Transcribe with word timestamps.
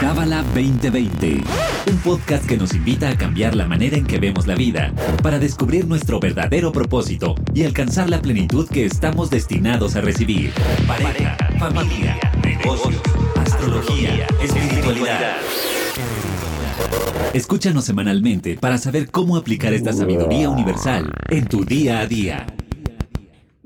Cábala 0.00 0.42
2020, 0.54 1.42
un 1.90 1.98
podcast 1.98 2.46
que 2.46 2.56
nos 2.56 2.74
invita 2.74 3.08
a 3.08 3.16
cambiar 3.16 3.54
la 3.54 3.66
manera 3.66 3.96
en 3.96 4.04
que 4.04 4.18
vemos 4.18 4.46
la 4.46 4.54
vida, 4.54 4.92
para 5.22 5.38
descubrir 5.38 5.86
nuestro 5.86 6.20
verdadero 6.20 6.72
propósito 6.72 7.34
y 7.54 7.64
alcanzar 7.64 8.10
la 8.10 8.20
plenitud 8.20 8.68
que 8.68 8.84
estamos 8.84 9.30
destinados 9.30 9.96
a 9.96 10.00
recibir. 10.00 10.52
Pareja, 10.86 11.36
familia, 11.58 12.18
negocios, 12.42 13.00
astrología, 13.36 14.26
espiritualidad. 14.42 15.36
Escúchanos 17.32 17.84
semanalmente 17.84 18.56
para 18.56 18.78
saber 18.78 19.10
cómo 19.10 19.36
aplicar 19.36 19.72
esta 19.72 19.92
sabiduría 19.92 20.48
universal 20.50 21.12
en 21.30 21.46
tu 21.46 21.64
día 21.64 22.00
a 22.00 22.06
día. 22.06 22.46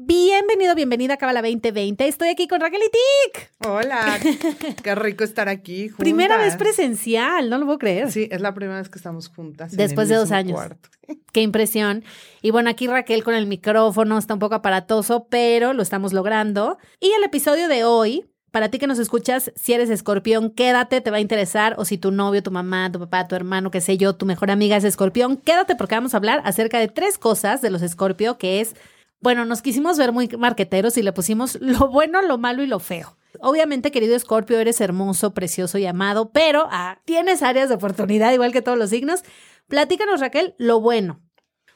Bienvenido, 0.09 0.75
bienvenida 0.75 1.13
a 1.13 1.17
Cábala 1.19 1.43
2020. 1.43 2.09
Estoy 2.09 2.29
aquí 2.29 2.49
con 2.49 2.63
Raquel 2.63 2.81
y 2.81 2.91
Tic. 2.91 3.53
Hola, 3.69 4.19
qué 4.83 4.95
rico 4.95 5.23
estar 5.23 5.51
aquí. 5.51 5.91
Juntas. 5.91 5.99
Primera 5.99 6.39
vez 6.39 6.57
presencial, 6.57 7.51
no 7.51 7.59
lo 7.59 7.67
puedo 7.67 7.79
creer. 7.79 8.11
Sí, 8.11 8.27
es 8.31 8.41
la 8.41 8.55
primera 8.55 8.79
vez 8.79 8.89
que 8.89 8.97
estamos 8.97 9.29
juntas. 9.29 9.77
Después 9.77 10.09
de 10.09 10.15
dos 10.15 10.33
años. 10.33 10.55
Cuarto. 10.55 10.89
Qué 11.33 11.43
impresión. 11.43 12.05
Y 12.41 12.53
bueno, 12.53 12.71
aquí 12.71 12.87
Raquel 12.87 13.23
con 13.23 13.35
el 13.35 13.47
micrófono 13.47 14.17
está 14.17 14.33
un 14.33 14.41
poco 14.41 14.55
aparatoso, 14.55 15.27
pero 15.29 15.75
lo 15.75 15.83
estamos 15.83 16.15
logrando. 16.15 16.79
Y 17.01 17.13
el 17.13 17.23
episodio 17.23 17.69
de 17.69 17.85
hoy, 17.85 18.25
para 18.51 18.71
ti 18.71 18.79
que 18.79 18.87
nos 18.87 18.99
escuchas, 18.99 19.53
si 19.57 19.75
eres 19.75 19.91
escorpión, 19.91 20.49
quédate, 20.53 21.03
te 21.03 21.11
va 21.11 21.19
a 21.19 21.21
interesar. 21.21 21.75
O 21.77 21.85
si 21.85 21.99
tu 21.99 22.13
novio, 22.13 22.43
tu 22.43 22.51
mamá, 22.51 22.91
tu 22.91 22.99
papá, 22.99 23.29
tu 23.29 23.37
hermano, 23.37 23.71
qué 23.71 23.83
sé 23.83 23.99
yo, 23.99 24.15
tu 24.15 24.25
mejor 24.25 24.51
amiga 24.51 24.79
es 24.79 24.85
escorpión, 24.85 25.37
quédate 25.37 25.77
porque 25.77 25.97
vamos 25.97 26.15
a 26.15 26.17
hablar 26.17 26.41
acerca 26.47 26.79
de 26.79 26.89
tres 26.89 27.19
cosas 27.19 27.61
de 27.61 27.69
los 27.69 27.83
escorpio, 27.83 28.39
que 28.39 28.63
es 28.63 28.75
bueno, 29.21 29.45
nos 29.45 29.63
quisimos 29.63 29.99
ver 29.99 30.13
muy 30.13 30.29
marqueteros 30.29 30.97
y 30.97 31.03
le 31.03 31.13
pusimos 31.13 31.57
lo 31.61 31.89
bueno, 31.89 32.23
lo 32.23 32.39
malo 32.39 32.63
y 32.63 32.67
lo 32.67 32.79
feo. 32.79 33.17
Obviamente, 33.41 33.91
querido 33.91 34.17
Escorpio, 34.17 34.59
eres 34.59 34.81
hermoso, 34.81 35.35
precioso 35.35 35.79
y 35.79 35.87
amado, 35.87 36.31
pero 36.33 36.67
ah, 36.71 37.01
tienes 37.05 37.43
áreas 37.43 37.69
de 37.69 37.77
oportunidad 37.77 38.33
igual 38.33 38.53
que 38.53 38.63
todos 38.63 38.79
los 38.79 38.91
signos. 38.91 39.23
Platícanos, 39.69 40.21
Raquel, 40.21 40.55
lo 40.59 40.81
bueno. 40.81 41.21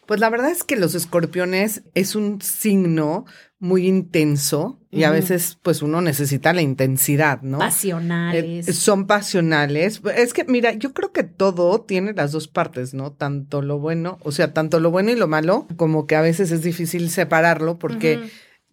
Pues 0.07 0.19
la 0.19 0.31
verdad 0.31 0.51
es 0.51 0.65
que 0.65 0.77
los 0.77 0.95
escorpiones 0.95 1.85
es 1.95 2.17
un 2.17 2.41
signo 2.41 3.25
muy 3.63 3.87
intenso 3.87 4.81
y 4.91 5.05
a 5.05 5.13
veces 5.13 5.57
pues 5.63 5.83
uno 5.83 6.01
necesita 6.01 6.53
la 6.53 6.63
intensidad, 6.63 7.43
¿no? 7.43 7.61
Pasionales. 7.61 8.67
Eh, 8.67 8.73
son 8.73 9.07
pasionales. 9.07 10.03
Es 10.17 10.35
que 10.35 10.43
mira, 10.45 10.73
yo 10.73 10.93
creo 10.93 11.13
que 11.13 11.23
todo 11.23 11.81
tiene 11.81 12.13
las 12.13 12.33
dos 12.33 12.49
partes, 12.49 12.93
¿no? 12.93 13.13
Tanto 13.13 13.63
lo 13.63 13.79
bueno, 13.79 14.19
o 14.25 14.33
sea, 14.33 14.53
tanto 14.53 14.81
lo 14.81 14.91
bueno 14.91 15.13
y 15.13 15.15
lo 15.15 15.29
malo, 15.29 15.69
como 15.77 16.09
que 16.09 16.17
a 16.17 16.23
veces 16.23 16.51
es 16.51 16.63
difícil 16.63 17.09
separarlo 17.09 17.79
porque 17.79 18.29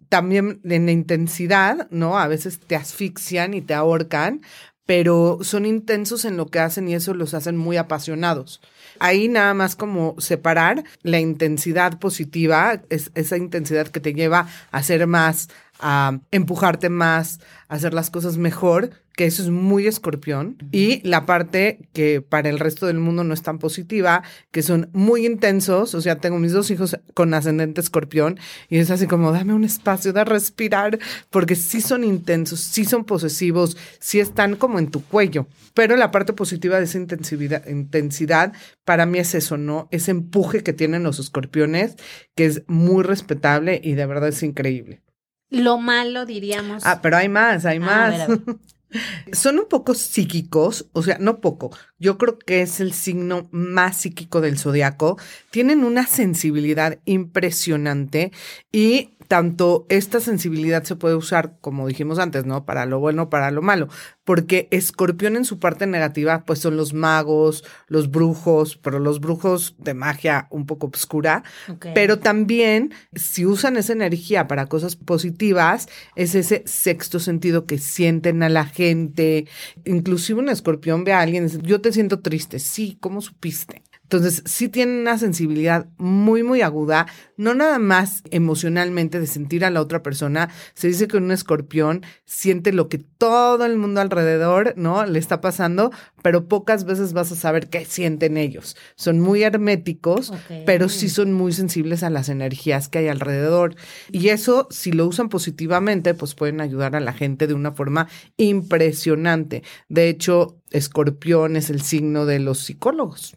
también 0.10 0.60
en 0.64 0.88
la 0.88 0.92
intensidad, 0.92 1.88
¿no? 1.92 2.18
A 2.18 2.28
veces 2.28 2.60
te 2.60 2.76
asfixian 2.76 3.54
y 3.54 3.62
te 3.62 3.76
ahorcan, 3.76 4.42
pero 4.90 5.38
son 5.44 5.68
intensos 5.68 6.26
en 6.26 6.36
lo 6.36 6.48
que 6.48 6.58
hacen 6.58 6.90
y 6.90 6.96
eso 6.96 7.14
los 7.14 7.36
hacen 7.36 7.56
muy 7.56 7.78
apasionados. 7.78 8.60
Ahí 8.98 9.28
nada 9.28 9.54
más 9.54 9.76
como 9.76 10.16
separar 10.18 10.84
la 11.04 11.20
intensidad 11.20 12.00
positiva, 12.00 12.82
es 12.90 13.12
esa 13.14 13.38
intensidad 13.38 13.90
que 13.90 14.00
te 14.00 14.16
lleva 14.16 14.48
a 14.72 14.78
hacer 14.80 15.06
más, 15.06 15.50
a 15.80 16.20
empujarte 16.32 16.90
más, 16.90 17.40
a 17.68 17.76
hacer 17.76 17.94
las 17.94 18.10
cosas 18.10 18.38
mejor, 18.38 18.92
que 19.16 19.26
eso 19.26 19.44
es 19.44 19.50
muy 19.50 19.86
escorpión, 19.86 20.56
y 20.72 21.06
la 21.06 21.26
parte 21.26 21.90
que 21.92 22.22
para 22.22 22.48
el 22.48 22.58
resto 22.58 22.86
del 22.86 23.00
mundo 23.00 23.26
no 23.26 23.34
es 23.34 23.42
tan 23.42 23.60
positiva, 23.60 24.24
que 24.52 24.62
son 24.64 24.90
muy 24.94 25.26
intensos, 25.26 25.94
o 25.94 26.00
sea, 26.00 26.16
tengo 26.20 26.40
mis 26.40 26.54
dos 26.54 26.72
hijos 26.72 26.98
con 27.14 27.34
ascendente 27.34 27.82
escorpión, 27.82 28.40
y 28.70 28.78
es 28.78 28.92
así 28.92 29.08
como, 29.08 29.34
dame 29.34 29.54
un 29.54 29.66
espacio 29.66 30.14
de 30.14 30.24
respirar, 30.24 31.00
porque 31.32 31.56
sí 31.56 31.82
son 31.82 32.06
intensos, 32.06 32.62
sí 32.62 32.86
son 32.86 33.04
posesivos, 33.04 33.76
sí 34.00 34.22
están 34.22 34.56
como 34.56 34.80
en 34.80 34.90
tu 34.90 35.04
cuello, 35.04 35.48
pero 35.74 35.98
la 35.98 36.12
parte 36.12 36.32
positiva 36.32 36.78
de 36.78 36.86
esa 36.86 36.98
intensividad, 36.98 37.68
intensidad, 37.68 38.54
para 38.86 39.06
mí 39.06 39.20
es 39.20 39.36
eso, 39.36 39.58
¿no? 39.58 39.90
Ese 39.92 40.12
empuje 40.12 40.64
que 40.64 40.72
tienen 40.72 41.04
los 41.04 41.20
escorpiones, 41.20 41.98
que 42.36 42.46
es 42.46 42.64
muy 42.68 43.04
respetable 43.04 43.82
y 43.84 43.96
de 43.96 44.06
verdad 44.06 44.30
es 44.30 44.44
increíble. 44.44 45.02
Lo 45.50 45.78
malo, 45.78 46.26
diríamos. 46.26 46.84
Ah, 46.86 47.02
pero 47.02 47.18
hay 47.18 47.30
más, 47.30 47.66
hay 47.66 47.80
Ah, 47.82 47.82
a 47.82 47.86
más. 47.86 48.12
ver, 48.12 48.22
a 48.22 48.28
ver. 48.28 48.40
Son 49.34 49.60
un 49.60 49.68
poco 49.68 49.94
psíquicos, 49.94 50.88
o 50.94 51.04
sea, 51.04 51.18
no 51.20 51.42
poco. 51.42 51.70
Yo 52.00 52.18
creo 52.18 52.40
que 52.40 52.62
es 52.64 52.80
el 52.80 52.94
signo 52.94 53.48
más 53.52 53.98
psíquico 53.98 54.42
del 54.42 54.58
zodiaco. 54.58 55.18
Tienen 55.52 55.84
una 55.84 56.08
sensibilidad 56.08 56.98
impresionante 57.06 58.32
y 58.72 59.16
tanto 59.30 59.86
esta 59.90 60.20
sensibilidad 60.20 60.84
se 60.84 60.96
puede 60.96 61.14
usar, 61.14 61.54
como 61.62 61.88
dijimos 61.88 62.18
antes, 62.18 62.48
¿no? 62.48 62.66
Para 62.66 62.88
lo 62.88 63.00
bueno, 63.00 63.30
para 63.30 63.52
lo 63.52 63.62
malo. 63.62 63.88
Porque 64.24 64.68
escorpión 64.72 65.36
en 65.36 65.46
su 65.46 65.60
parte 65.60 65.86
negativa, 65.86 66.46
pues 66.46 66.58
son 66.58 66.76
los 66.76 66.96
magos, 66.96 67.64
los 67.86 68.10
brujos, 68.10 68.78
pero 68.78 68.98
los 68.98 69.20
brujos 69.20 69.76
de 69.78 69.94
magia 69.94 70.48
un 70.50 70.66
poco 70.66 70.88
oscura. 70.88 71.44
Ok. 71.68 71.90
Pero 71.94 72.18
también, 72.18 72.92
si 73.14 73.46
usan 73.46 73.78
esa 73.78 73.94
energía 73.94 74.48
para 74.48 74.66
cosas 74.66 74.96
positivas, 74.96 75.88
es 76.16 76.34
ese 76.34 76.64
sexto 76.66 77.20
sentido 77.20 77.68
que 77.68 77.78
sienten 77.78 78.42
a 78.42 78.50
la 78.50 78.66
gente. 78.66 79.48
Inclusive 79.86 80.40
un 80.40 80.50
escorpión 80.50 81.04
ve 81.04 81.14
a 81.14 81.22
alguien 81.22 81.44
y 81.44 81.48
dice, 81.50 81.60
yo 81.62 81.82
te 81.82 81.94
siento 81.94 82.22
triste. 82.22 82.58
Sí, 82.58 82.98
¿cómo 83.00 83.22
supiste? 83.22 83.84
Entonces, 84.12 84.42
sí 84.48 84.70
tienen 84.70 85.02
una 85.02 85.20
sensibilidad 85.20 85.86
muy, 86.00 86.42
muy 86.42 86.64
aguda, 86.64 87.06
no 87.38 87.54
nada 87.54 87.78
más 87.78 88.24
emocionalmente 88.32 89.20
de 89.20 89.28
sentir 89.28 89.64
a 89.64 89.70
la 89.70 89.82
otra 89.82 90.02
persona. 90.02 90.50
Se 90.74 90.88
dice 90.88 91.08
que 91.08 91.18
un 91.18 91.30
escorpión 91.30 92.02
siente 92.26 92.74
lo 92.74 92.90
que 92.90 92.98
todo 92.98 93.66
el 93.66 93.78
mundo 93.78 94.02
alrededor, 94.02 94.74
¿no? 94.78 95.06
Le 95.06 95.20
está 95.20 95.42
pasando, 95.42 95.92
pero 96.24 96.48
pocas 96.48 96.86
veces 96.86 97.14
vas 97.14 97.32
a 97.32 97.36
saber 97.36 97.70
qué 97.70 97.86
sienten 97.86 98.38
ellos. 98.38 98.76
Son 98.96 99.20
muy 99.20 99.44
herméticos, 99.44 100.34
pero 100.66 100.90
sí 100.90 101.08
son 101.08 101.32
muy 101.32 101.54
sensibles 101.54 102.02
a 102.02 102.10
las 102.10 102.30
energías 102.30 102.90
que 102.90 102.98
hay 102.98 103.10
alrededor. 103.10 103.76
Y 104.12 104.30
eso, 104.30 104.68
si 104.72 104.92
lo 104.92 105.06
usan 105.06 105.30
positivamente, 105.30 106.16
pues 106.16 106.34
pueden 106.34 106.62
ayudar 106.62 106.96
a 106.96 107.00
la 107.00 107.14
gente 107.14 107.46
de 107.46 107.54
una 107.54 107.74
forma 107.74 108.08
impresionante. 108.38 109.62
De 109.88 110.10
hecho, 110.10 110.58
escorpión 110.72 111.56
es 111.56 111.70
el 111.70 111.84
signo 111.84 112.26
de 112.26 112.40
los 112.40 112.58
psicólogos. 112.58 113.36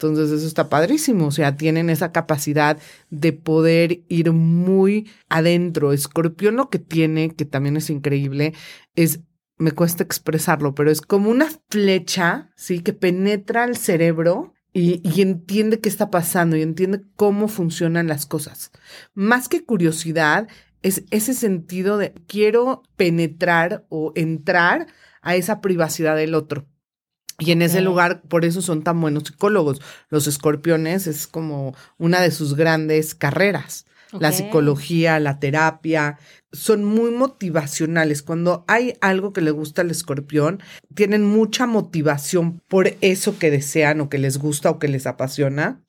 Entonces 0.00 0.30
eso 0.30 0.46
está 0.46 0.70
padrísimo, 0.70 1.26
o 1.26 1.30
sea, 1.30 1.56
tienen 1.56 1.90
esa 1.90 2.10
capacidad 2.10 2.78
de 3.10 3.34
poder 3.34 4.00
ir 4.08 4.32
muy 4.32 5.10
adentro. 5.28 5.92
Escorpión 5.92 6.56
lo 6.56 6.70
que 6.70 6.78
tiene, 6.78 7.34
que 7.34 7.44
también 7.44 7.76
es 7.76 7.90
increíble, 7.90 8.54
es, 8.96 9.20
me 9.58 9.72
cuesta 9.72 10.02
expresarlo, 10.02 10.74
pero 10.74 10.90
es 10.90 11.02
como 11.02 11.28
una 11.28 11.48
flecha, 11.68 12.50
¿sí? 12.56 12.80
Que 12.80 12.94
penetra 12.94 13.64
el 13.64 13.76
cerebro 13.76 14.54
y, 14.72 15.06
y 15.06 15.20
entiende 15.20 15.80
qué 15.80 15.90
está 15.90 16.10
pasando 16.10 16.56
y 16.56 16.62
entiende 16.62 17.02
cómo 17.16 17.46
funcionan 17.46 18.08
las 18.08 18.24
cosas. 18.24 18.70
Más 19.12 19.50
que 19.50 19.66
curiosidad, 19.66 20.48
es 20.82 21.04
ese 21.10 21.34
sentido 21.34 21.98
de 21.98 22.14
quiero 22.26 22.84
penetrar 22.96 23.84
o 23.90 24.12
entrar 24.14 24.86
a 25.20 25.36
esa 25.36 25.60
privacidad 25.60 26.16
del 26.16 26.34
otro. 26.34 26.66
Y 27.40 27.52
en 27.52 27.62
ese 27.62 27.80
lugar, 27.80 28.22
por 28.22 28.44
eso 28.44 28.62
son 28.62 28.82
tan 28.82 29.00
buenos 29.00 29.24
psicólogos. 29.24 29.80
Los 30.10 30.26
escorpiones 30.26 31.06
es 31.06 31.26
como 31.26 31.74
una 31.98 32.20
de 32.20 32.30
sus 32.30 32.54
grandes 32.54 33.14
carreras. 33.14 33.86
La 34.12 34.32
psicología, 34.32 35.20
la 35.20 35.38
terapia, 35.38 36.18
son 36.52 36.84
muy 36.84 37.12
motivacionales. 37.12 38.22
Cuando 38.22 38.64
hay 38.66 38.94
algo 39.00 39.32
que 39.32 39.40
le 39.40 39.52
gusta 39.52 39.82
al 39.82 39.90
escorpión, 39.90 40.60
tienen 40.94 41.24
mucha 41.24 41.66
motivación 41.66 42.60
por 42.68 42.96
eso 43.00 43.38
que 43.38 43.50
desean 43.50 44.00
o 44.00 44.08
que 44.08 44.18
les 44.18 44.38
gusta 44.38 44.70
o 44.70 44.78
que 44.78 44.88
les 44.88 45.06
apasiona. 45.06 45.80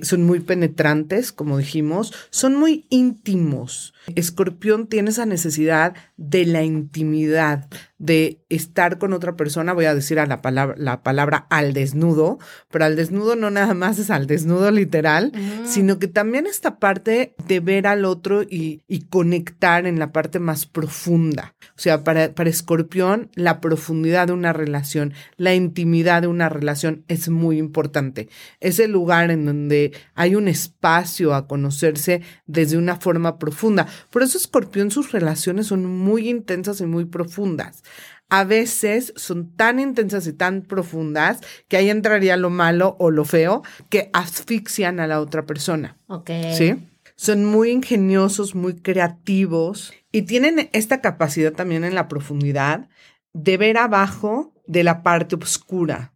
Son 0.00 0.22
muy 0.24 0.40
penetrantes, 0.40 1.32
como 1.32 1.58
dijimos, 1.58 2.14
son 2.30 2.56
muy 2.56 2.86
íntimos. 2.88 3.92
Escorpión 4.14 4.86
tiene 4.86 5.10
esa 5.10 5.26
necesidad 5.26 5.94
de 6.16 6.46
la 6.46 6.62
intimidad, 6.62 7.68
de 8.02 8.40
estar 8.48 8.98
con 8.98 9.12
otra 9.12 9.36
persona, 9.36 9.72
voy 9.72 9.84
a 9.84 9.94
decir 9.94 10.18
a 10.18 10.26
la 10.26 10.42
palabra, 10.42 10.74
la 10.76 11.04
palabra 11.04 11.46
al 11.50 11.72
desnudo, 11.72 12.40
pero 12.68 12.84
al 12.84 12.96
desnudo 12.96 13.36
no 13.36 13.48
nada 13.48 13.74
más 13.74 14.00
es 14.00 14.10
al 14.10 14.26
desnudo 14.26 14.72
literal, 14.72 15.30
sino 15.64 16.00
que 16.00 16.08
también 16.08 16.48
esta 16.48 16.80
parte 16.80 17.36
de 17.46 17.60
ver 17.60 17.86
al 17.86 18.04
otro 18.04 18.42
y, 18.42 18.82
y 18.88 19.02
conectar 19.04 19.86
en 19.86 20.00
la 20.00 20.10
parte 20.10 20.40
más 20.40 20.66
profunda. 20.66 21.54
O 21.76 21.80
sea, 21.80 22.02
para, 22.02 22.34
para 22.34 22.50
Escorpión, 22.50 23.30
la 23.36 23.60
profundidad 23.60 24.26
de 24.26 24.32
una 24.32 24.52
relación, 24.52 25.14
la 25.36 25.54
intimidad 25.54 26.22
de 26.22 26.28
una 26.28 26.48
relación 26.48 27.04
es 27.06 27.28
muy 27.28 27.58
importante. 27.58 28.28
Es 28.58 28.80
el 28.80 28.90
lugar 28.90 29.30
en 29.30 29.46
donde 29.46 29.92
hay 30.16 30.34
un 30.34 30.48
espacio 30.48 31.34
a 31.34 31.46
conocerse 31.46 32.22
desde 32.46 32.76
una 32.78 32.96
forma 32.96 33.38
profunda. 33.38 33.86
Por 34.10 34.24
eso 34.24 34.38
Escorpión, 34.38 34.90
sus 34.90 35.12
relaciones 35.12 35.68
son 35.68 35.86
muy 35.86 36.28
intensas 36.28 36.80
y 36.80 36.86
muy 36.86 37.04
profundas. 37.04 37.84
A 38.28 38.44
veces 38.44 39.12
son 39.16 39.54
tan 39.56 39.78
intensas 39.78 40.26
y 40.26 40.32
tan 40.32 40.62
profundas 40.62 41.40
que 41.68 41.76
ahí 41.76 41.90
entraría 41.90 42.36
lo 42.36 42.48
malo 42.48 42.96
o 42.98 43.10
lo 43.10 43.24
feo 43.24 43.62
que 43.90 44.10
asfixian 44.14 45.00
a 45.00 45.06
la 45.06 45.20
otra 45.20 45.44
persona. 45.44 45.98
Ok. 46.06 46.30
¿Sí? 46.56 46.88
Son 47.14 47.44
muy 47.44 47.70
ingeniosos, 47.70 48.54
muy 48.54 48.74
creativos 48.74 49.92
y 50.10 50.22
tienen 50.22 50.70
esta 50.72 51.00
capacidad 51.00 51.52
también 51.52 51.84
en 51.84 51.94
la 51.94 52.08
profundidad 52.08 52.88
de 53.34 53.56
ver 53.56 53.76
abajo 53.78 54.52
de 54.66 54.84
la 54.84 55.02
parte 55.02 55.36
oscura, 55.36 56.14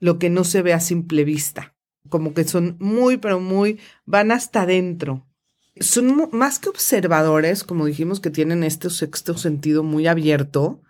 lo 0.00 0.18
que 0.18 0.30
no 0.30 0.44
se 0.44 0.62
ve 0.62 0.72
a 0.72 0.80
simple 0.80 1.24
vista. 1.24 1.74
Como 2.08 2.34
que 2.34 2.44
son 2.44 2.76
muy, 2.80 3.16
pero 3.16 3.40
muy, 3.40 3.80
van 4.04 4.30
hasta 4.32 4.62
adentro. 4.62 5.26
Son 5.80 6.28
más 6.32 6.58
que 6.58 6.68
observadores, 6.68 7.64
como 7.64 7.86
dijimos 7.86 8.20
que 8.20 8.30
tienen 8.30 8.62
este 8.62 8.90
sexto 8.90 9.36
sentido 9.36 9.82
muy 9.82 10.06
abierto, 10.06 10.82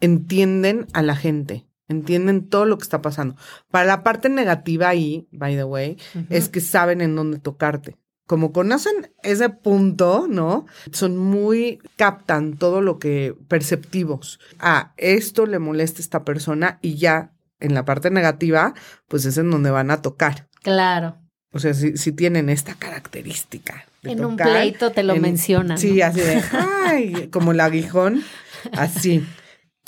entienden 0.00 0.86
a 0.92 1.02
la 1.02 1.16
gente, 1.16 1.66
entienden 1.88 2.48
todo 2.48 2.64
lo 2.64 2.78
que 2.78 2.84
está 2.84 3.02
pasando. 3.02 3.36
Para 3.70 3.84
la 3.86 4.02
parte 4.02 4.28
negativa 4.28 4.88
ahí, 4.88 5.28
by 5.30 5.56
the 5.56 5.64
way, 5.64 5.98
es 6.30 6.48
que 6.48 6.60
saben 6.60 7.00
en 7.00 7.16
dónde 7.16 7.38
tocarte 7.38 7.98
como 8.26 8.52
conocen 8.52 9.12
ese 9.22 9.50
punto, 9.50 10.26
¿no? 10.28 10.66
Son 10.92 11.16
muy, 11.16 11.80
captan 11.96 12.56
todo 12.56 12.80
lo 12.80 12.98
que 12.98 13.36
perceptivos. 13.48 14.40
Ah, 14.58 14.94
esto 14.96 15.46
le 15.46 15.58
molesta 15.58 15.98
a 15.98 16.02
esta 16.02 16.24
persona 16.24 16.78
y 16.80 16.96
ya 16.96 17.32
en 17.60 17.74
la 17.74 17.84
parte 17.84 18.10
negativa, 18.10 18.74
pues 19.08 19.24
es 19.26 19.38
en 19.38 19.50
donde 19.50 19.70
van 19.70 19.90
a 19.90 20.02
tocar. 20.02 20.48
Claro. 20.62 21.18
O 21.54 21.60
sea, 21.60 21.72
si, 21.72 22.12
tienen 22.12 22.48
esta 22.48 22.74
característica. 22.74 23.86
en 24.02 24.24
un 24.24 24.36
pleito 24.36 24.90
te 24.90 25.04
lo 25.04 25.14
mencionan. 25.14 25.78
Sí, 25.78 26.02
así 26.02 26.20
de, 26.20 26.42
ay, 26.52 27.28
como 27.30 27.52
el 27.52 27.60
aguijón, 27.60 28.24
así. 28.72 29.24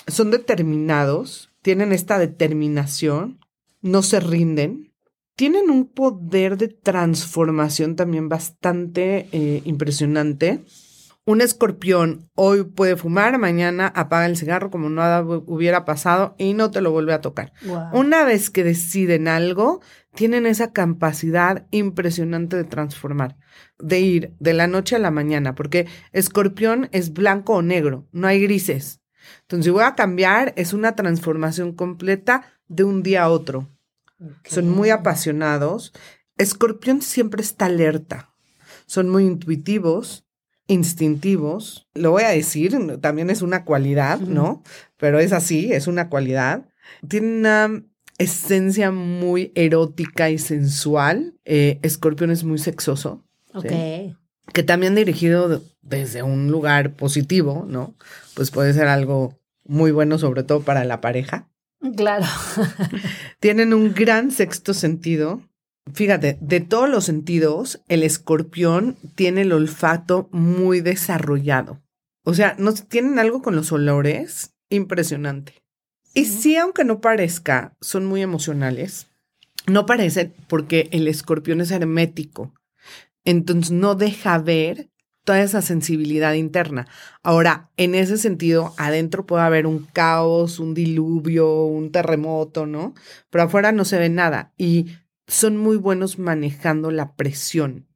Son 0.06 0.30
determinados, 0.30 1.50
tienen 1.62 1.92
esta 1.92 2.20
determinación, 2.20 3.40
no 3.82 4.02
se 4.02 4.20
rinden, 4.20 4.92
tienen 5.34 5.68
un 5.68 5.86
poder 5.86 6.56
de 6.56 6.68
transformación 6.68 7.96
también 7.96 8.28
bastante 8.28 9.26
eh, 9.32 9.62
impresionante. 9.64 10.64
Un 11.28 11.40
escorpión 11.40 12.30
hoy 12.36 12.62
puede 12.62 12.96
fumar, 12.96 13.36
mañana 13.36 13.88
apaga 13.88 14.26
el 14.26 14.36
cigarro 14.36 14.70
como 14.70 14.88
nada 14.88 15.22
hubiera 15.22 15.84
pasado 15.84 16.36
y 16.38 16.54
no 16.54 16.70
te 16.70 16.80
lo 16.80 16.92
vuelve 16.92 17.12
a 17.14 17.20
tocar. 17.20 17.52
Una 17.92 18.24
vez 18.24 18.48
que 18.48 18.62
deciden 18.62 19.26
algo, 19.26 19.80
tienen 20.14 20.46
esa 20.46 20.72
capacidad 20.72 21.66
impresionante 21.72 22.56
de 22.56 22.62
transformar, 22.62 23.36
de 23.80 23.98
ir 23.98 24.34
de 24.38 24.52
la 24.52 24.68
noche 24.68 24.94
a 24.94 25.00
la 25.00 25.10
mañana, 25.10 25.56
porque 25.56 25.88
escorpión 26.12 26.88
es 26.92 27.12
blanco 27.12 27.54
o 27.54 27.62
negro, 27.62 28.06
no 28.12 28.28
hay 28.28 28.40
grises. 28.40 29.00
Entonces, 29.42 29.64
si 29.64 29.70
voy 29.70 29.82
a 29.82 29.96
cambiar, 29.96 30.52
es 30.56 30.72
una 30.72 30.94
transformación 30.94 31.72
completa 31.72 32.52
de 32.68 32.84
un 32.84 33.02
día 33.02 33.24
a 33.24 33.30
otro. 33.30 33.68
Son 34.44 34.68
muy 34.68 34.90
apasionados. 34.90 35.92
Escorpión 36.38 37.02
siempre 37.02 37.42
está 37.42 37.66
alerta. 37.66 38.32
Son 38.86 39.08
muy 39.08 39.24
intuitivos, 39.24 40.25
instintivos. 40.66 41.86
Lo 41.94 42.10
voy 42.10 42.24
a 42.24 42.30
decir, 42.30 42.76
también 43.00 43.30
es 43.30 43.42
una 43.42 43.64
cualidad, 43.64 44.20
¿no? 44.20 44.62
Pero 44.96 45.18
es 45.18 45.32
así, 45.32 45.72
es 45.72 45.86
una 45.86 46.08
cualidad. 46.08 46.68
Tiene 47.08 47.28
una 47.38 47.82
esencia 48.18 48.90
muy 48.90 49.52
erótica 49.54 50.30
y 50.30 50.38
sensual. 50.38 51.34
Eh, 51.44 51.78
escorpión 51.82 52.30
es 52.30 52.44
muy 52.44 52.58
sexoso. 52.58 53.24
Ok. 53.54 53.72
Que 54.52 54.62
también 54.62 54.94
dirigido 54.94 55.62
desde 55.82 56.22
un 56.22 56.50
lugar 56.50 56.94
positivo, 56.94 57.66
¿no? 57.68 57.94
Pues 58.34 58.50
puede 58.50 58.72
ser 58.72 58.88
algo 58.88 59.38
muy 59.64 59.90
bueno, 59.90 60.18
sobre 60.18 60.42
todo 60.42 60.60
para 60.60 60.84
la 60.84 61.00
pareja. 61.00 61.48
Claro. 61.96 62.26
Tienen 63.40 63.74
un 63.74 63.94
gran 63.94 64.30
sexto 64.30 64.74
sentido. 64.74 65.42
Fíjate, 65.92 66.36
de 66.40 66.60
todos 66.60 66.88
los 66.88 67.04
sentidos, 67.04 67.82
el 67.88 68.02
escorpión 68.02 68.96
tiene 69.14 69.42
el 69.42 69.52
olfato 69.52 70.28
muy 70.32 70.80
desarrollado. 70.80 71.80
O 72.24 72.34
sea, 72.34 72.56
no 72.58 72.74
tienen 72.74 73.18
algo 73.18 73.40
con 73.40 73.54
los 73.54 73.70
olores 73.70 74.52
impresionante. 74.68 75.62
Y 76.12 76.24
sí, 76.24 76.56
aunque 76.56 76.84
no 76.84 77.00
parezca, 77.00 77.76
son 77.80 78.06
muy 78.06 78.22
emocionales. 78.22 79.06
No 79.66 79.86
parece 79.86 80.32
porque 80.48 80.88
el 80.90 81.08
escorpión 81.08 81.60
es 81.60 81.70
hermético. 81.70 82.52
Entonces 83.24 83.70
no 83.70 83.94
deja 83.94 84.38
ver 84.38 84.88
toda 85.24 85.42
esa 85.42 85.60
sensibilidad 85.60 86.34
interna. 86.34 86.86
Ahora, 87.22 87.70
en 87.76 87.94
ese 87.94 88.16
sentido, 88.16 88.74
adentro 88.78 89.26
puede 89.26 89.42
haber 89.42 89.66
un 89.66 89.80
caos, 89.92 90.60
un 90.60 90.72
diluvio, 90.72 91.64
un 91.64 91.90
terremoto, 91.90 92.64
¿no? 92.64 92.94
Pero 93.30 93.44
afuera 93.44 93.72
no 93.72 93.84
se 93.84 93.98
ve 93.98 94.08
nada 94.08 94.52
y 94.56 94.86
son 95.26 95.56
muy 95.56 95.76
buenos 95.76 96.18
manejando 96.18 96.90
la 96.90 97.14
presión. 97.14 97.86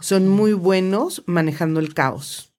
Son 0.00 0.28
muy 0.28 0.52
buenos 0.52 1.22
manejando 1.26 1.80
el 1.80 1.94
caos. 1.94 2.52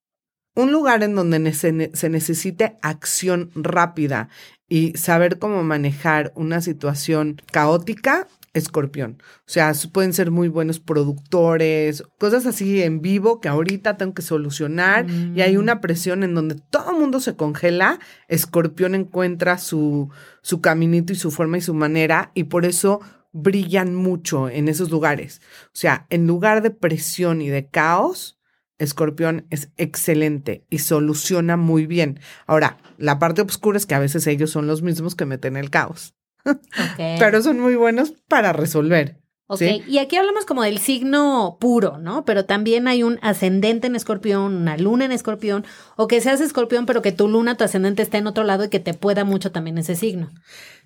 Un 0.56 0.72
lugar 0.72 1.04
en 1.04 1.16
donde 1.16 1.54
se 1.54 2.10
necesite 2.10 2.78
acción 2.82 3.52
rápida 3.56 4.30
y 4.70 4.94
saber 4.98 5.38
cómo 5.38 5.64
manejar 5.64 6.32
una 6.36 6.62
situación 6.62 7.42
caótica 7.52 8.28
escorpión. 8.56 9.18
O 9.40 9.48
sea, 9.48 9.74
pueden 9.92 10.14
ser 10.14 10.32
muy 10.32 10.48
buenos 10.48 10.80
productores, 10.80 12.04
cosas 12.18 12.46
así 12.46 12.82
en 12.82 13.02
vivo 13.02 13.42
que 13.42 13.50
ahorita 13.50 13.98
tengo 13.98 14.14
que 14.14 14.22
solucionar 14.22 15.06
y 15.10 15.42
hay 15.42 15.58
mm. 15.58 15.60
una 15.60 15.82
presión 15.82 16.24
en 16.24 16.34
donde 16.34 16.56
todo 16.56 16.92
el 16.92 16.98
mundo 16.98 17.20
se 17.20 17.36
congela, 17.36 18.00
escorpión 18.30 18.96
encuentra 18.96 19.58
su, 19.58 20.10
su 20.42 20.62
caminito 20.62 21.14
y 21.14 21.18
su 21.18 21.32
forma 21.32 21.58
y 21.58 21.62
su 21.62 21.74
manera 21.74 22.32
y 22.34 22.46
por 22.46 22.66
eso 22.66 23.02
brillan 23.36 23.94
mucho 23.94 24.50
en 24.50 24.70
esos 24.70 24.90
lugares. 24.90 25.42
O 25.66 25.76
sea, 25.76 26.08
en 26.10 26.26
lugar 26.26 26.64
de 26.64 26.72
presión 26.72 27.42
y 27.42 27.50
de 27.50 27.68
caos, 27.68 28.40
Escorpión 28.78 29.46
es 29.50 29.70
excelente 29.78 30.66
y 30.70 30.80
soluciona 30.80 31.58
muy 31.58 31.86
bien. 31.86 32.20
Ahora, 32.48 32.78
la 32.98 33.20
parte 33.20 33.42
oscura 33.42 33.78
es 33.78 33.86
que 33.86 33.96
a 33.96 34.00
veces 34.00 34.26
ellos 34.28 34.52
son 34.52 34.68
los 34.68 34.82
mismos 34.82 35.16
que 35.16 35.26
meten 35.26 35.58
el 35.58 35.70
caos. 35.70 36.16
Pero 36.98 37.42
son 37.42 37.60
muy 37.60 37.76
buenos 37.76 38.14
para 38.28 38.54
resolver. 38.54 39.22
Ok, 39.48 39.62
y 39.88 40.00
aquí 40.00 40.16
hablamos 40.16 40.44
como 40.46 40.64
del 40.64 40.80
signo 40.80 41.58
puro, 41.60 42.00
¿no? 42.00 42.26
Pero 42.26 42.46
también 42.46 42.88
hay 42.88 43.04
un 43.04 43.20
ascendente 43.22 43.86
en 43.86 43.96
escorpión, 43.96 44.56
una 44.56 44.76
luna 44.76 45.06
en 45.06 45.12
escorpión, 45.12 45.66
o 45.96 46.08
que 46.08 46.20
seas 46.20 46.42
escorpión, 46.42 46.88
pero 46.88 47.04
que 47.04 47.12
tu 47.12 47.28
luna, 47.28 47.56
tu 47.56 47.64
ascendente 47.64 48.02
esté 48.02 48.18
en 48.18 48.26
otro 48.26 48.44
lado 48.44 48.64
y 48.64 48.70
que 48.70 48.80
te 48.80 48.96
pueda 48.96 49.24
mucho 49.24 49.52
también 49.52 49.78
ese 49.78 49.96
signo. 49.96 50.32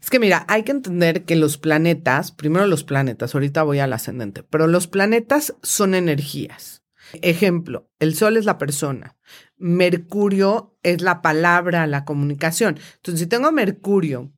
Es 0.02 0.10
que 0.10 0.20
mira, 0.20 0.46
hay 0.50 0.64
que 0.64 0.72
entender 0.72 1.24
que 1.24 1.38
los 1.38 1.58
planetas, 1.58 2.34
primero 2.34 2.68
los 2.68 2.84
planetas, 2.84 3.34
ahorita 3.34 3.64
voy 3.64 3.80
al 3.80 3.94
ascendente, 3.94 4.44
pero 4.44 4.68
los 4.68 4.88
planetas 4.88 5.56
son 5.64 5.96
energías. 5.96 6.84
Ejemplo, 7.22 7.90
el 8.00 8.14
Sol 8.14 8.36
es 8.36 8.44
la 8.44 8.58
persona, 8.58 9.16
Mercurio 9.58 10.78
es 10.84 11.02
la 11.02 11.22
palabra, 11.22 11.88
la 11.88 12.04
comunicación. 12.04 12.78
Entonces, 12.98 13.22
si 13.22 13.26
tengo 13.26 13.52
Mercurio 13.54 14.32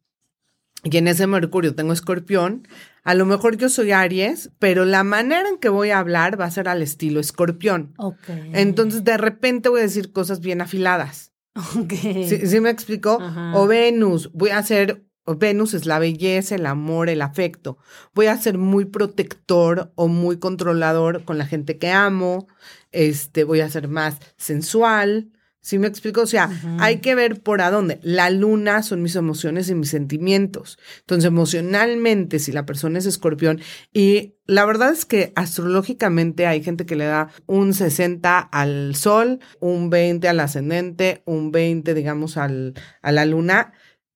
y 0.83 0.97
en 0.97 1.07
ese 1.07 1.27
Mercurio 1.27 1.75
tengo 1.75 1.91
escorpión, 1.91 2.67
a 3.03 3.15
lo 3.15 3.25
mejor 3.25 3.57
yo 3.57 3.69
soy 3.69 3.91
Aries, 3.91 4.51
pero 4.59 4.85
la 4.85 5.03
manera 5.03 5.49
en 5.49 5.57
que 5.57 5.69
voy 5.69 5.89
a 5.89 5.99
hablar 5.99 6.39
va 6.39 6.45
a 6.45 6.51
ser 6.51 6.67
al 6.67 6.81
estilo 6.81 7.19
escorpión. 7.19 7.93
Entonces 8.53 9.03
de 9.03 9.17
repente 9.17 9.69
voy 9.69 9.79
a 9.79 9.83
decir 9.83 10.11
cosas 10.11 10.39
bien 10.39 10.61
afiladas. 10.61 11.31
¿Sí, 11.89 12.59
me 12.59 12.69
explico? 12.69 13.19
O 13.53 13.67
Venus, 13.67 14.31
voy 14.33 14.51
a 14.51 14.61
ser, 14.63 15.03
Venus 15.25 15.73
es 15.73 15.85
la 15.85 15.99
belleza, 15.99 16.55
el 16.55 16.65
amor, 16.65 17.09
el 17.09 17.21
afecto. 17.21 17.77
Voy 18.13 18.27
a 18.27 18.37
ser 18.37 18.57
muy 18.57 18.85
protector 18.85 19.91
o 19.95 20.07
muy 20.07 20.37
controlador 20.37 21.23
con 21.25 21.37
la 21.37 21.45
gente 21.45 21.77
que 21.77 21.89
amo. 21.89 22.47
Este, 22.91 23.43
voy 23.43 23.61
a 23.61 23.69
ser 23.69 23.87
más 23.87 24.17
sensual. 24.37 25.31
¿Sí 25.63 25.77
me 25.77 25.85
explico? 25.85 26.21
O 26.21 26.25
sea, 26.25 26.49
hay 26.79 26.97
que 27.01 27.13
ver 27.13 27.39
por 27.39 27.61
a 27.61 27.69
dónde. 27.69 27.99
La 28.01 28.31
luna 28.31 28.81
son 28.81 29.03
mis 29.03 29.15
emociones 29.15 29.69
y 29.69 29.75
mis 29.75 29.91
sentimientos. 29.91 30.79
Entonces, 31.01 31.25
emocionalmente, 31.25 32.39
si 32.39 32.51
la 32.51 32.65
persona 32.65 32.97
es 32.97 33.05
escorpión, 33.05 33.61
y 33.93 34.33
la 34.47 34.65
verdad 34.65 34.91
es 34.91 35.05
que 35.05 35.31
astrológicamente 35.35 36.47
hay 36.47 36.63
gente 36.63 36.87
que 36.87 36.95
le 36.95 37.05
da 37.05 37.29
un 37.45 37.75
60 37.75 38.39
al 38.39 38.95
sol, 38.95 39.39
un 39.59 39.91
20 39.91 40.27
al 40.27 40.39
ascendente, 40.39 41.21
un 41.25 41.51
20, 41.51 41.93
digamos, 41.93 42.37
al, 42.37 42.73
a 43.03 43.11
la 43.11 43.25
luna. 43.25 43.73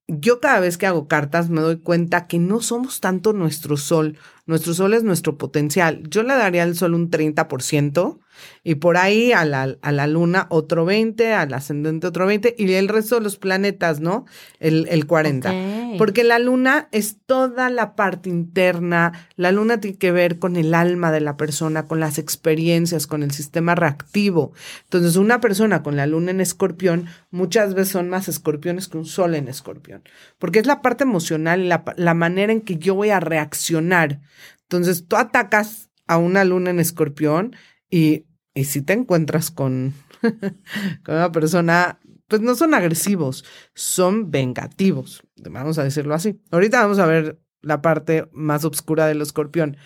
Yo 0.08 0.40
cada 0.40 0.60
vez 0.60 0.80
que 0.80 0.88
hago 0.88 1.08
cartas 1.08 1.52
me 1.52 1.62
doy 1.62 1.78
cuenta 1.78 2.26
que 2.26 2.40
no 2.40 2.60
somos 2.60 3.02
tanto 3.02 3.34
nuestro 3.34 3.78
sol. 3.78 4.18
Nuestro 4.48 4.74
sol 4.74 4.96
es 4.96 5.04
nuestro 5.04 5.38
potencial. 5.38 6.02
Yo 6.10 6.24
le 6.24 6.34
daría 6.34 6.64
al 6.64 6.76
sol 6.76 6.96
un 6.96 7.12
30%, 7.12 8.20
y 8.64 8.76
por 8.76 8.98
ahí 8.98 9.32
a 9.32 9.46
la, 9.46 9.78
a 9.82 9.92
la 9.92 10.08
luna 10.08 10.48
otro 10.50 10.86
20, 10.86 11.34
al 11.34 11.54
ascendente 11.54 12.08
otro 12.08 12.26
20 12.26 12.56
y 12.58 12.74
el 12.74 12.88
resto 12.88 13.16
de 13.16 13.22
los 13.22 13.38
planetas, 13.38 14.00
¿no? 14.00 14.26
El, 14.60 14.88
el 14.90 15.06
40. 15.06 15.54
Porque 15.98 16.24
la 16.24 16.40
luna 16.40 16.90
es 16.92 17.18
toda 17.26 17.70
la 17.70 17.96
parte 17.96 18.30
interna, 18.30 19.28
la 19.36 19.52
luna 19.52 19.80
tiene 19.80 19.98
que 19.98 20.12
ver 20.12 20.40
con 20.40 20.56
el 20.56 20.74
alma 20.74 21.12
de 21.12 21.22
la 21.22 21.38
persona, 21.38 21.86
con 21.88 22.00
las 22.00 22.18
experiencias, 22.18 23.08
con 23.08 23.24
el 23.24 23.32
sistema 23.32 23.76
reactivo. 23.76 24.54
Entonces, 24.84 25.16
una 25.16 25.40
persona 25.40 25.84
con 25.84 25.96
la 25.96 26.08
luna 26.08 26.32
en 26.32 26.42
escorpión 26.42 27.06
muchas 27.32 27.74
veces 27.74 27.94
son 27.94 28.10
más 28.10 28.28
escorpiones 28.28 28.88
que 28.88 28.98
un 28.98 29.06
sol 29.06 29.36
en 29.36 29.48
escorpión, 29.48 30.04
porque 30.40 30.60
es 30.60 30.66
la 30.66 30.82
parte 30.82 31.04
emocional, 31.04 31.70
la, 31.70 31.84
la 31.98 32.14
manera 32.14 32.52
en 32.52 32.62
que 32.62 32.78
yo 32.78 32.96
voy 32.96 33.10
a 33.10 33.20
reaccionar. 33.20 34.22
Entonces, 34.64 35.08
tú 35.08 35.16
atacas 35.16 35.90
a 36.08 36.18
una 36.18 36.44
luna 36.44 36.72
en 36.72 36.80
escorpión 36.80 37.56
y, 37.96 38.26
si 38.62 38.82
te 38.82 38.92
encuentras 38.92 39.52
con, 39.52 39.94
con 40.22 41.16
una 41.16 41.32
persona 41.32 42.00
pues 42.28 42.42
no 42.42 42.56
son 42.56 42.74
agresivos, 42.74 43.46
son 43.74 44.32
vengativos, 44.32 45.24
vamos 45.50 45.78
a 45.78 45.84
decirlo 45.84 46.16
así. 46.16 46.42
Ahorita 46.52 46.82
vamos 46.82 47.00
a 47.00 47.06
ver 47.06 47.40
la 47.62 47.82
parte 47.82 48.28
más 48.34 48.66
oscura 48.66 49.08
del 49.08 49.22
escorpión, 49.22 49.78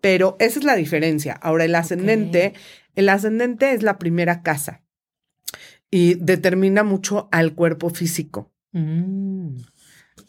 pero 0.00 0.36
esa 0.38 0.60
es 0.60 0.64
la 0.64 0.76
diferencia. 0.76 1.34
Ahora, 1.34 1.64
el 1.64 1.74
ascendente, 1.74 2.54
el 2.94 3.08
ascendente 3.08 3.72
es 3.72 3.82
la 3.82 3.98
primera 3.98 4.42
casa 4.42 4.84
y 5.90 6.14
determina 6.14 6.84
mucho 6.84 7.28
al 7.32 7.54
cuerpo 7.54 7.90
físico. 7.90 8.52
Mm. 8.72 9.56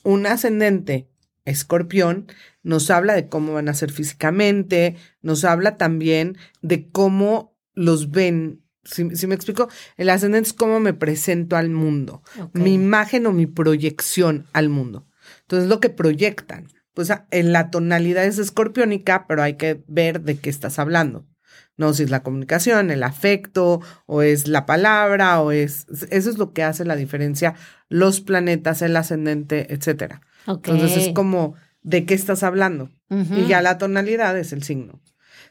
Un 0.03 0.25
ascendente 0.25 1.07
escorpión 1.49 2.27
nos 2.63 2.89
habla 2.89 3.13
de 3.13 3.29
cómo 3.29 3.53
van 3.53 3.69
a 3.69 3.73
ser 3.73 3.91
físicamente, 3.91 4.95
nos 5.21 5.43
habla 5.43 5.77
también 5.77 6.37
de 6.61 6.89
cómo 6.89 7.55
los 7.73 8.11
ven. 8.11 8.61
Si, 8.83 9.03
me 9.03 9.35
explico, 9.35 9.69
el 9.97 10.09
ascendente 10.09 10.49
es 10.49 10.53
cómo 10.53 10.79
me 10.79 10.93
presento 10.93 11.57
al 11.57 11.69
mundo, 11.69 12.23
mi 12.53 12.73
imagen 12.73 13.27
o 13.27 13.31
mi 13.31 13.45
proyección 13.45 14.47
al 14.51 14.69
mundo. 14.69 15.07
Entonces, 15.41 15.69
lo 15.69 15.79
que 15.79 15.89
proyectan. 15.89 16.67
Pues 16.93 17.11
en 17.31 17.53
la 17.53 17.69
tonalidad 17.69 18.25
es 18.25 18.39
escorpiónica, 18.39 19.25
pero 19.27 19.41
hay 19.41 19.53
que 19.53 19.83
ver 19.87 20.21
de 20.21 20.37
qué 20.37 20.49
estás 20.49 20.79
hablando. 20.79 21.27
No, 21.77 21.93
si 21.93 22.03
es 22.03 22.09
la 22.09 22.23
comunicación, 22.23 22.91
el 22.91 23.03
afecto, 23.03 23.79
o 24.05 24.21
es 24.21 24.47
la 24.47 24.65
palabra, 24.65 25.39
o 25.39 25.51
es. 25.51 25.85
Eso 26.09 26.29
es 26.29 26.37
lo 26.37 26.51
que 26.51 26.63
hace 26.63 26.83
la 26.83 26.97
diferencia, 26.97 27.55
los 27.87 28.19
planetas, 28.19 28.81
el 28.81 28.97
ascendente, 28.97 29.73
etcétera. 29.73 30.21
Entonces 30.47 30.97
es 31.07 31.13
como, 31.13 31.55
¿de 31.83 32.05
qué 32.05 32.13
estás 32.13 32.43
hablando? 32.43 32.89
Y 33.09 33.47
ya 33.47 33.61
la 33.61 33.77
tonalidad 33.77 34.37
es 34.37 34.53
el 34.53 34.63
signo. 34.63 34.99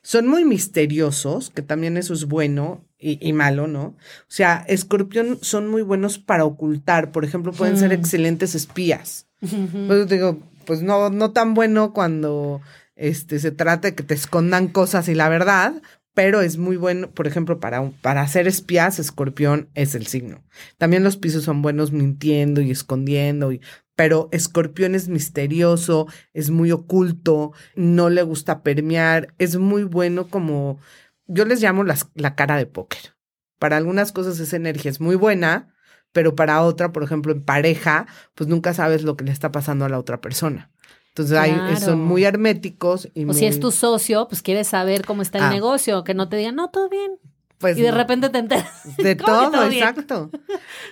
Son 0.02 0.28
muy 0.28 0.44
misteriosos, 0.44 1.50
que 1.50 1.62
también 1.62 1.96
eso 1.96 2.14
es 2.14 2.26
bueno 2.26 2.84
y, 2.98 3.18
y 3.26 3.32
malo, 3.32 3.66
¿no? 3.66 3.82
O 3.82 3.96
sea, 4.28 4.64
escorpión 4.68 5.38
son 5.42 5.66
muy 5.68 5.82
buenos 5.82 6.18
para 6.18 6.44
ocultar. 6.44 7.10
Por 7.10 7.24
ejemplo, 7.24 7.52
pueden 7.52 7.76
ser 7.76 7.90
Hmm. 7.90 8.00
excelentes 8.00 8.54
espías. 8.54 9.26
Pues 9.40 10.06
te 10.06 10.14
digo, 10.14 10.38
pues 10.66 10.82
no, 10.82 11.10
no 11.10 11.32
tan 11.32 11.54
bueno 11.54 11.92
cuando 11.92 12.60
este, 12.96 13.38
se 13.40 13.50
trata 13.50 13.88
de 13.88 13.94
que 13.94 14.02
te 14.02 14.14
escondan 14.14 14.68
cosas 14.68 15.08
y 15.08 15.14
la 15.14 15.28
verdad, 15.28 15.74
pero 16.18 16.40
es 16.40 16.58
muy 16.58 16.76
bueno, 16.76 17.12
por 17.12 17.28
ejemplo, 17.28 17.60
para, 17.60 17.92
para 18.02 18.22
hacer 18.22 18.48
espías, 18.48 18.98
escorpión 18.98 19.68
es 19.74 19.94
el 19.94 20.08
signo. 20.08 20.42
También 20.76 21.04
los 21.04 21.16
pisos 21.16 21.44
son 21.44 21.62
buenos 21.62 21.92
mintiendo 21.92 22.60
y 22.60 22.72
escondiendo, 22.72 23.52
pero 23.94 24.28
escorpión 24.32 24.96
es 24.96 25.06
misterioso, 25.06 26.08
es 26.32 26.50
muy 26.50 26.72
oculto, 26.72 27.52
no 27.76 28.10
le 28.10 28.22
gusta 28.22 28.64
permear, 28.64 29.32
es 29.38 29.58
muy 29.58 29.84
bueno 29.84 30.26
como, 30.26 30.80
yo 31.28 31.44
les 31.44 31.62
llamo 31.62 31.84
la 31.84 32.34
cara 32.34 32.56
de 32.56 32.66
póker. 32.66 33.14
Para 33.60 33.76
algunas 33.76 34.10
cosas 34.10 34.40
esa 34.40 34.56
energía 34.56 34.90
es 34.90 35.00
muy 35.00 35.14
buena, 35.14 35.72
pero 36.10 36.34
para 36.34 36.62
otra, 36.62 36.90
por 36.90 37.04
ejemplo, 37.04 37.30
en 37.30 37.44
pareja, 37.44 38.08
pues 38.34 38.48
nunca 38.48 38.74
sabes 38.74 39.04
lo 39.04 39.16
que 39.16 39.24
le 39.24 39.30
está 39.30 39.52
pasando 39.52 39.84
a 39.84 39.88
la 39.88 40.00
otra 40.00 40.20
persona. 40.20 40.72
Entonces 41.18 41.36
hay, 41.38 41.52
Claro. 41.52 41.80
son 41.80 42.00
muy 42.00 42.24
herméticos 42.24 43.08
y 43.14 43.24
O 43.24 43.26
muy, 43.26 43.34
si 43.34 43.46
es 43.46 43.58
tu 43.60 43.70
socio, 43.72 44.28
pues 44.28 44.42
quieres 44.42 44.68
saber 44.68 45.04
cómo 45.04 45.22
está 45.22 45.38
el 45.38 45.44
Ah. 45.44 45.50
negocio, 45.50 46.04
que 46.04 46.14
no 46.14 46.28
te 46.28 46.36
digan, 46.36 46.54
no, 46.56 46.70
todo 46.70 46.88
bien. 46.88 47.12
pues, 47.58 47.76
y 47.76 47.82
de 47.82 47.90
no, 47.90 47.96
repente 47.96 48.28
te 48.30 48.38
enteras. 48.38 48.96
de 48.98 49.16
¿Cómo 49.16 49.50
que 49.50 49.56
todo, 49.56 49.66
exacto. 49.70 50.30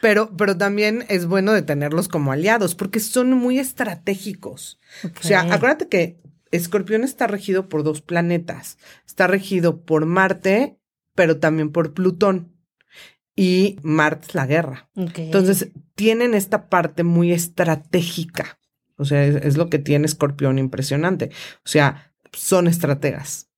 Pero, 0.02 0.30
pero 0.37 0.56
también 0.56 1.04
es 1.09 1.26
bueno 1.26 1.52
de 1.52 1.62
tenerlos 1.62 2.09
como 2.09 2.33
aliados 2.33 2.75
porque 2.75 2.99
son 2.99 3.33
muy 3.35 3.59
estratégicos. 3.61 4.80
O 5.04 5.23
sea, 5.23 5.42
acuérdate 5.42 5.88
que 5.88 6.18
Escorpión 6.50 7.04
está 7.04 7.26
regido 7.28 7.68
por 7.68 7.85
dos 7.85 8.02
planetas. 8.02 8.78
Está 9.06 9.26
regido 9.28 9.83
por 9.85 10.06
Marte, 10.06 10.76
pero 11.14 11.38
también 11.38 11.71
por 11.71 11.92
Plutón. 11.95 12.52
Y 13.37 13.76
Marte 13.83 14.26
es 14.28 14.35
la 14.35 14.47
guerra. 14.47 14.88
Entonces, 14.97 15.71
tienen 15.95 16.35
esta 16.35 16.68
parte 16.68 17.02
muy 17.04 17.33
estratégica. 17.33 18.59
O 18.97 19.05
sea, 19.05 19.25
es, 19.26 19.37
es 19.37 19.57
lo 19.57 19.69
que 19.69 19.79
tiene 19.79 20.07
Escorpión 20.07 20.59
impresionante. 20.59 21.31
O 21.65 21.69
sea, 21.69 22.12
son 22.33 22.67
estrategas. 22.67 23.49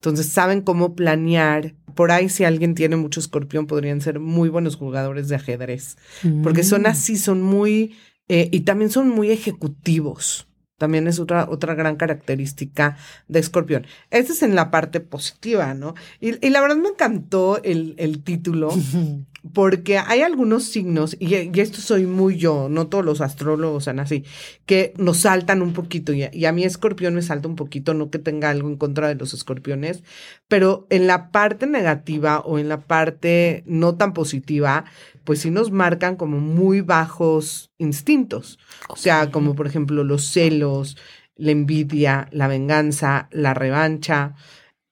Entonces, 0.00 0.26
saben 0.28 0.60
cómo 0.62 0.94
planear. 0.94 1.74
Por 1.94 2.12
ahí, 2.12 2.28
si 2.28 2.44
alguien 2.44 2.74
tiene 2.74 2.96
mucho 2.96 3.18
Escorpión, 3.20 3.66
podrían 3.66 4.00
ser 4.00 4.20
muy 4.20 4.48
buenos 4.48 4.76
jugadores 4.76 5.28
de 5.28 5.36
ajedrez. 5.36 5.96
Porque 6.42 6.62
son 6.62 6.82
Mm. 6.82 6.86
así, 6.86 7.16
son 7.16 7.42
muy... 7.42 7.96
eh, 8.28 8.48
y 8.52 8.60
también 8.60 8.90
son 8.90 9.08
muy 9.08 9.30
ejecutivos. 9.30 10.46
También 10.78 11.08
es 11.08 11.18
otra, 11.18 11.48
otra 11.50 11.74
gran 11.74 11.96
característica 11.96 12.96
de 13.26 13.40
Escorpión. 13.40 13.86
Esta 14.10 14.32
es 14.32 14.42
en 14.44 14.54
la 14.54 14.70
parte 14.70 15.00
positiva, 15.00 15.74
¿no? 15.74 15.94
Y, 16.20 16.46
y 16.46 16.50
la 16.50 16.60
verdad 16.60 16.76
me 16.76 16.90
encantó 16.90 17.60
el, 17.64 17.96
el 17.98 18.22
título 18.22 18.70
porque 19.52 19.98
hay 19.98 20.22
algunos 20.22 20.64
signos, 20.64 21.16
y, 21.18 21.34
y 21.36 21.60
esto 21.60 21.80
soy 21.80 22.06
muy 22.06 22.36
yo, 22.36 22.68
no 22.70 22.88
todos 22.88 23.04
los 23.04 23.20
astrólogos 23.20 23.84
son 23.84 24.00
así, 24.00 24.24
que 24.66 24.92
nos 24.98 25.18
saltan 25.18 25.62
un 25.62 25.72
poquito, 25.72 26.12
y, 26.12 26.24
a- 26.24 26.30
y 26.34 26.44
a 26.46 26.52
mí 26.52 26.64
escorpión 26.64 27.14
me 27.14 27.22
salta 27.22 27.48
un 27.48 27.56
poquito, 27.56 27.94
no 27.94 28.10
que 28.10 28.18
tenga 28.18 28.50
algo 28.50 28.68
en 28.68 28.76
contra 28.76 29.08
de 29.08 29.14
los 29.16 29.34
escorpiones, 29.34 30.02
pero 30.48 30.86
en 30.90 31.06
la 31.06 31.30
parte 31.30 31.66
negativa 31.66 32.40
o 32.40 32.58
en 32.58 32.68
la 32.68 32.80
parte 32.86 33.62
no 33.66 33.96
tan 33.96 34.12
positiva, 34.12 34.84
pues 35.24 35.40
sí 35.40 35.50
nos 35.50 35.70
marcan 35.70 36.16
como 36.16 36.38
muy 36.40 36.80
bajos 36.80 37.70
instintos. 37.78 38.58
O 38.88 38.96
sea, 38.96 39.30
como 39.30 39.54
por 39.54 39.66
ejemplo 39.66 40.04
los 40.04 40.24
celos, 40.26 40.96
la 41.36 41.50
envidia, 41.52 42.28
la 42.32 42.48
venganza, 42.48 43.28
la 43.30 43.54
revancha. 43.54 44.34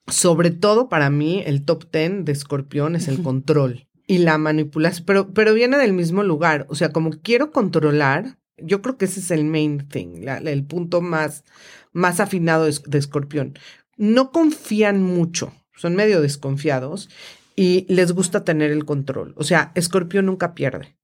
Sobre 0.09 0.51
todo 0.51 0.89
para 0.89 1.11
mí, 1.11 1.43
el 1.47 1.65
top 1.65 1.87
ten 1.91 2.25
de 2.25 2.33
escorpión 2.33 2.97
es 2.97 3.09
el 3.09 3.23
control 3.23 3.86
y 4.07 4.19
la 4.19 4.39
manipulación, 4.39 5.05
pero, 5.07 5.33
pero 5.33 5.55
viene 5.55 5.79
del 5.79 5.93
mismo 5.93 6.23
lugar. 6.23 6.67
O 6.69 6.75
sea, 6.75 6.91
como 6.91 7.11
quiero 7.11 7.51
controlar, 7.51 8.39
yo 8.57 8.83
creo 8.83 8.97
que 8.97 9.07
ese 9.07 9.21
es 9.21 9.31
el 9.31 9.45
main 9.45 9.89
thing, 9.89 10.27
el 10.27 10.65
punto 10.65 11.01
más, 11.01 11.45
más 11.93 12.21
afinado 12.21 12.65
de, 12.65 12.79
de 12.87 12.99
escorpión. 12.99 13.59
No 13.97 14.31
confían 14.31 15.03
mucho, 15.03 15.53
son 15.75 15.97
medio 15.97 16.21
desconfiados 16.21 17.09
y 17.57 17.87
les 17.89 18.13
gusta 18.13 18.45
tener 18.45 18.71
el 18.71 18.85
control. 18.85 19.35
O 19.37 19.45
sea, 19.45 19.73
escorpión 19.75 20.27
nunca 20.27 20.55
pierde. 20.55 20.97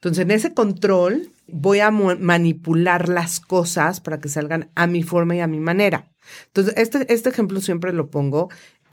Entonces, 0.00 0.22
en 0.22 0.30
ese 0.30 0.54
control 0.54 1.32
voy 1.48 1.80
a 1.80 1.90
manipular 1.90 3.08
las 3.08 3.40
cosas 3.40 4.00
para 4.00 4.20
que 4.20 4.28
salgan 4.28 4.70
a 4.76 4.86
mi 4.86 5.02
forma 5.02 5.34
y 5.34 5.40
a 5.40 5.48
mi 5.48 5.58
manera. 5.58 6.12
Entonces, 6.46 6.74
este, 6.76 7.12
este 7.12 7.30
ejemplo 7.30 7.60
siempre 7.60 7.92
lo 7.92 8.08
pongo. 8.08 8.48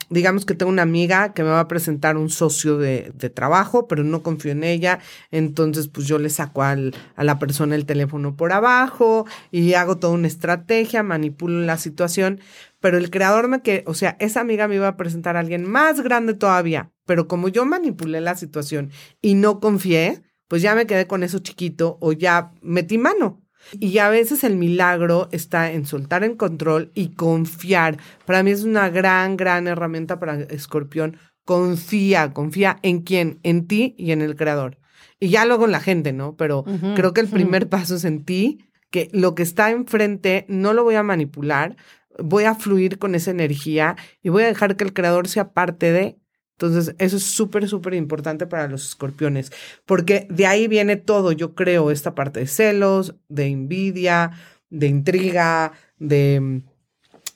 Digamos 0.08 0.44
que 0.46 0.54
tengo 0.54 0.70
una 0.70 0.82
amiga 0.82 1.32
que 1.34 1.42
me 1.42 1.48
va 1.50 1.60
a 1.60 1.68
presentar 1.68 2.16
un 2.16 2.30
socio 2.30 2.78
de, 2.78 3.10
de 3.14 3.28
trabajo, 3.28 3.88
pero 3.88 4.04
no 4.04 4.22
confío 4.22 4.52
en 4.52 4.62
ella. 4.62 5.00
Entonces, 5.32 5.88
pues 5.88 6.06
yo 6.06 6.18
le 6.18 6.30
saco 6.30 6.62
al- 6.62 6.94
a 7.16 7.24
la 7.24 7.38
persona 7.40 7.74
el 7.74 7.86
teléfono 7.86 8.36
por 8.36 8.52
abajo 8.52 9.26
y 9.50 9.74
hago 9.74 9.98
toda 9.98 10.12
una 10.14 10.28
estrategia, 10.28 11.02
manipulo 11.02 11.60
la 11.60 11.76
situación. 11.76 12.40
Pero 12.80 12.98
el 12.98 13.10
creador 13.10 13.48
me 13.48 13.62
que, 13.62 13.82
o 13.86 13.94
sea, 13.94 14.16
esa 14.20 14.40
amiga 14.40 14.68
me 14.68 14.76
iba 14.76 14.86
a 14.88 14.96
presentar 14.96 15.36
a 15.36 15.40
alguien 15.40 15.64
más 15.68 16.00
grande 16.02 16.34
todavía. 16.34 16.92
Pero 17.04 17.26
como 17.26 17.48
yo 17.48 17.64
manipulé 17.66 18.20
la 18.20 18.36
situación 18.36 18.90
y 19.22 19.34
no 19.34 19.58
confié, 19.60 20.22
pues 20.48 20.62
ya 20.62 20.74
me 20.76 20.86
quedé 20.86 21.06
con 21.08 21.22
eso 21.24 21.40
chiquito 21.40 21.98
o 22.00 22.12
ya 22.12 22.52
metí 22.62 22.98
mano. 22.98 23.42
Y 23.72 23.98
a 23.98 24.08
veces 24.08 24.44
el 24.44 24.56
milagro 24.56 25.28
está 25.32 25.72
en 25.72 25.86
soltar 25.86 26.24
en 26.24 26.36
control 26.36 26.90
y 26.94 27.08
confiar. 27.10 27.98
Para 28.24 28.42
mí 28.42 28.50
es 28.50 28.64
una 28.64 28.88
gran, 28.88 29.36
gran 29.36 29.66
herramienta 29.66 30.18
para 30.18 30.40
Escorpión. 30.42 31.18
Confía, 31.44 32.32
confía 32.32 32.78
en 32.82 33.02
quién, 33.02 33.38
en 33.42 33.66
ti 33.66 33.94
y 33.98 34.12
en 34.12 34.22
el 34.22 34.36
creador. 34.36 34.78
Y 35.18 35.28
ya 35.28 35.44
luego 35.46 35.64
en 35.64 35.72
la 35.72 35.80
gente, 35.80 36.12
¿no? 36.12 36.36
Pero 36.36 36.64
creo 36.94 37.12
que 37.12 37.20
el 37.20 37.28
primer 37.28 37.68
paso 37.68 37.96
es 37.96 38.04
en 38.04 38.24
ti, 38.24 38.64
que 38.90 39.08
lo 39.12 39.34
que 39.34 39.42
está 39.42 39.70
enfrente 39.70 40.44
no 40.48 40.72
lo 40.72 40.84
voy 40.84 40.96
a 40.96 41.02
manipular, 41.02 41.76
voy 42.18 42.44
a 42.44 42.54
fluir 42.54 42.98
con 42.98 43.14
esa 43.14 43.30
energía 43.30 43.96
y 44.22 44.28
voy 44.28 44.42
a 44.42 44.48
dejar 44.48 44.76
que 44.76 44.84
el 44.84 44.92
creador 44.92 45.28
sea 45.28 45.52
parte 45.52 45.92
de. 45.92 46.18
Entonces, 46.58 46.94
eso 46.98 47.18
es 47.18 47.22
súper, 47.22 47.68
súper 47.68 47.92
importante 47.92 48.46
para 48.46 48.66
los 48.66 48.88
escorpiones, 48.88 49.52
porque 49.84 50.26
de 50.30 50.46
ahí 50.46 50.68
viene 50.68 50.96
todo, 50.96 51.32
yo 51.32 51.54
creo, 51.54 51.90
esta 51.90 52.14
parte 52.14 52.40
de 52.40 52.46
celos, 52.46 53.14
de 53.28 53.48
envidia, 53.48 54.30
de 54.70 54.86
intriga, 54.86 55.72
de 55.98 56.40
mm, 56.40 56.62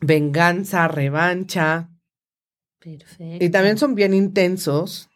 venganza, 0.01 0.89
revancha. 0.89 1.91
Perfecto. 2.79 3.45
Y 3.45 3.51
también 3.51 3.77
son 3.77 3.95
bien 3.95 4.15
intensos, 4.15 5.11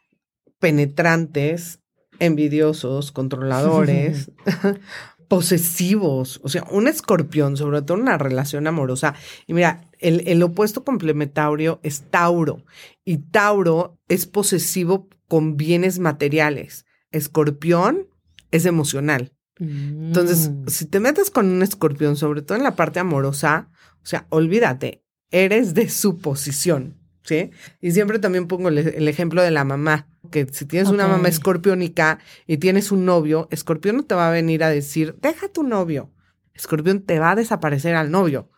penetrantes, 0.58 1.80
envidiosos, 2.18 3.10
controladores, 3.10 4.30
posesivos. 5.28 6.40
O 6.42 6.48
sea, 6.48 6.64
un 6.70 6.88
escorpión, 6.88 7.56
sobre 7.56 7.82
todo 7.82 7.96
en 7.96 8.02
una 8.02 8.18
relación 8.18 8.66
amorosa. 8.66 9.14
Y 9.46 9.54
mira, 9.54 9.84
el, 9.98 10.26
el 10.26 10.42
opuesto 10.42 10.84
complementario 10.84 11.80
es 11.82 12.02
Tauro. 12.10 12.64
Y 13.04 13.18
Tauro 13.18 13.98
es 14.08 14.26
posesivo 14.26 15.08
con 15.28 15.56
bienes 15.56 15.98
materiales. 15.98 16.86
Escorpión 17.10 18.08
es 18.50 18.66
emocional. 18.66 19.32
Entonces, 19.58 20.50
Mm. 20.50 20.66
si 20.68 20.86
te 20.86 20.98
metes 21.00 21.30
con 21.30 21.46
un 21.46 21.62
escorpión, 21.62 22.16
sobre 22.16 22.42
todo 22.42 22.58
en 22.58 22.64
la 22.64 22.74
parte 22.76 22.98
amorosa, 23.00 23.68
o 24.02 24.06
sea, 24.06 24.26
olvídate, 24.30 25.04
eres 25.30 25.74
de 25.74 25.88
su 25.88 26.18
posición, 26.18 26.96
¿sí? 27.22 27.50
Y 27.80 27.92
siempre 27.92 28.18
también 28.18 28.46
pongo 28.48 28.68
el, 28.68 28.78
el 28.78 29.08
ejemplo 29.08 29.42
de 29.42 29.52
la 29.52 29.64
mamá. 29.64 30.08
Que 30.30 30.46
si 30.52 30.64
tienes 30.66 30.88
una 30.90 31.06
mamá 31.06 31.28
escorpiónica 31.28 32.18
y 32.46 32.56
tienes 32.58 32.92
un 32.92 33.04
novio, 33.04 33.48
escorpión 33.50 33.96
no 33.96 34.04
te 34.04 34.14
va 34.14 34.28
a 34.28 34.32
venir 34.32 34.64
a 34.64 34.68
decir, 34.70 35.16
deja 35.20 35.48
tu 35.48 35.62
novio. 35.62 36.10
Escorpión 36.54 37.00
te 37.02 37.18
va 37.18 37.32
a 37.32 37.34
desaparecer 37.36 37.94
al 37.96 38.10
novio. 38.10 38.50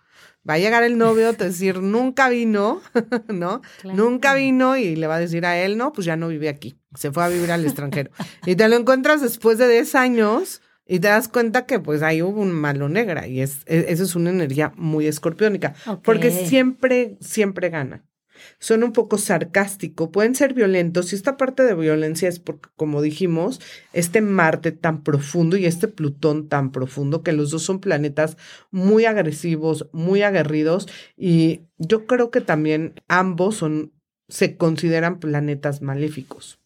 Va 0.48 0.54
a 0.54 0.58
llegar 0.58 0.84
el 0.84 0.96
novio, 0.96 1.32
te 1.34 1.44
decir, 1.44 1.80
nunca 1.82 2.28
vino, 2.28 2.80
¿no? 3.28 3.62
Claro. 3.80 3.96
Nunca 3.96 4.34
vino 4.34 4.76
y 4.76 4.94
le 4.94 5.06
va 5.08 5.16
a 5.16 5.18
decir 5.20 5.44
a 5.44 5.58
él, 5.58 5.76
no, 5.76 5.92
pues 5.92 6.04
ya 6.04 6.16
no 6.16 6.28
vive 6.28 6.48
aquí. 6.48 6.78
Se 6.94 7.10
fue 7.10 7.24
a 7.24 7.28
vivir 7.28 7.50
al 7.50 7.64
extranjero. 7.64 8.10
y 8.46 8.54
te 8.54 8.68
lo 8.68 8.76
encuentras 8.76 9.20
después 9.20 9.58
de 9.58 9.68
10 9.68 9.94
años 9.96 10.62
y 10.86 11.00
te 11.00 11.08
das 11.08 11.26
cuenta 11.26 11.66
que 11.66 11.80
pues 11.80 12.02
ahí 12.02 12.22
hubo 12.22 12.40
un 12.40 12.52
malo 12.52 12.88
negra 12.88 13.26
y 13.26 13.40
es, 13.40 13.58
e- 13.66 13.86
eso 13.88 14.04
es 14.04 14.14
una 14.14 14.30
energía 14.30 14.72
muy 14.76 15.08
escorpiónica. 15.08 15.74
Porque 16.04 16.30
siempre, 16.30 17.16
siempre 17.20 17.68
gana. 17.70 18.04
Son 18.58 18.82
un 18.82 18.92
poco 18.92 19.18
sarcásticos, 19.18 20.08
pueden 20.10 20.34
ser 20.34 20.54
violentos 20.54 21.12
y 21.12 21.16
esta 21.16 21.36
parte 21.36 21.62
de 21.64 21.74
violencia 21.74 22.28
es 22.28 22.38
porque, 22.40 22.68
como 22.76 23.02
dijimos, 23.02 23.60
este 23.92 24.20
Marte 24.20 24.72
tan 24.72 25.02
profundo 25.02 25.56
y 25.56 25.66
este 25.66 25.88
Plutón 25.88 26.48
tan 26.48 26.72
profundo, 26.72 27.22
que 27.22 27.32
los 27.32 27.50
dos 27.50 27.62
son 27.62 27.80
planetas 27.80 28.36
muy 28.70 29.04
agresivos, 29.04 29.88
muy 29.92 30.22
aguerridos 30.22 30.88
y 31.16 31.62
yo 31.78 32.06
creo 32.06 32.30
que 32.30 32.40
también 32.40 32.94
ambos 33.08 33.56
son, 33.56 33.92
se 34.28 34.56
consideran 34.56 35.20
planetas 35.20 35.82
maléficos. 35.82 36.58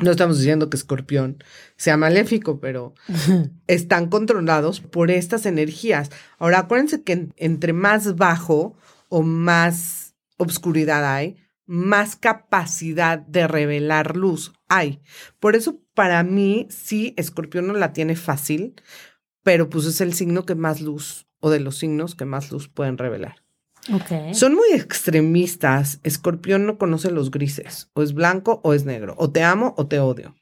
No 0.00 0.12
estamos 0.12 0.38
diciendo 0.38 0.70
que 0.70 0.76
Escorpión 0.76 1.42
sea 1.76 1.96
maléfico, 1.96 2.60
pero 2.60 2.94
están 3.66 4.08
controlados 4.08 4.80
por 4.80 5.10
estas 5.10 5.44
energías. 5.44 6.10
Ahora, 6.38 6.60
acuérdense 6.60 7.02
que 7.02 7.12
en- 7.14 7.34
entre 7.36 7.72
más 7.72 8.14
bajo 8.14 8.76
o 9.08 9.22
más 9.22 10.07
obscuridad 10.38 11.14
hay, 11.14 11.36
más 11.66 12.16
capacidad 12.16 13.18
de 13.18 13.46
revelar 13.46 14.16
luz 14.16 14.52
hay. 14.68 15.00
Por 15.38 15.54
eso, 15.54 15.82
para 15.94 16.22
mí, 16.22 16.66
sí, 16.70 17.14
Escorpión 17.16 17.66
no 17.66 17.74
la 17.74 17.92
tiene 17.92 18.16
fácil, 18.16 18.80
pero 19.42 19.68
pues 19.68 19.84
es 19.84 20.00
el 20.00 20.14
signo 20.14 20.46
que 20.46 20.54
más 20.54 20.80
luz, 20.80 21.26
o 21.40 21.50
de 21.50 21.60
los 21.60 21.76
signos 21.78 22.14
que 22.14 22.24
más 22.24 22.50
luz 22.50 22.68
pueden 22.68 22.98
revelar. 22.98 23.44
Ok. 23.92 24.34
Son 24.34 24.54
muy 24.54 24.72
extremistas. 24.72 26.00
Escorpión 26.02 26.66
no 26.66 26.78
conoce 26.78 27.10
los 27.10 27.30
grises. 27.30 27.90
O 27.94 28.02
es 28.02 28.12
blanco 28.12 28.60
o 28.62 28.74
es 28.74 28.84
negro. 28.84 29.14
O 29.16 29.30
te 29.30 29.42
amo 29.42 29.74
o 29.78 29.86
te 29.86 29.98
odio. 29.98 30.34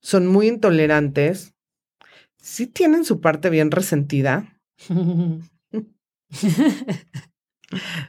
Son 0.00 0.26
muy 0.26 0.48
intolerantes. 0.48 1.54
Sí 2.36 2.66
tienen 2.66 3.04
su 3.04 3.20
parte 3.20 3.48
bien 3.48 3.70
resentida. 3.70 4.60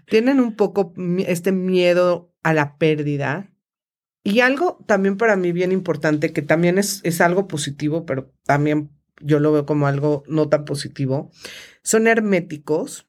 Tienen 0.07 0.39
un 0.39 0.55
poco 0.55 0.93
este 1.19 1.51
miedo 1.51 2.33
a 2.43 2.53
la 2.53 2.77
pérdida. 2.77 3.51
Y 4.23 4.41
algo 4.41 4.83
también 4.87 5.17
para 5.17 5.35
mí 5.35 5.51
bien 5.51 5.71
importante, 5.71 6.31
que 6.31 6.41
también 6.41 6.77
es, 6.77 7.01
es 7.03 7.21
algo 7.21 7.47
positivo, 7.47 8.05
pero 8.05 8.31
también 8.45 8.91
yo 9.19 9.39
lo 9.39 9.51
veo 9.51 9.65
como 9.65 9.87
algo 9.87 10.23
no 10.27 10.49
tan 10.49 10.65
positivo, 10.65 11.31
son 11.83 12.07
herméticos 12.07 13.07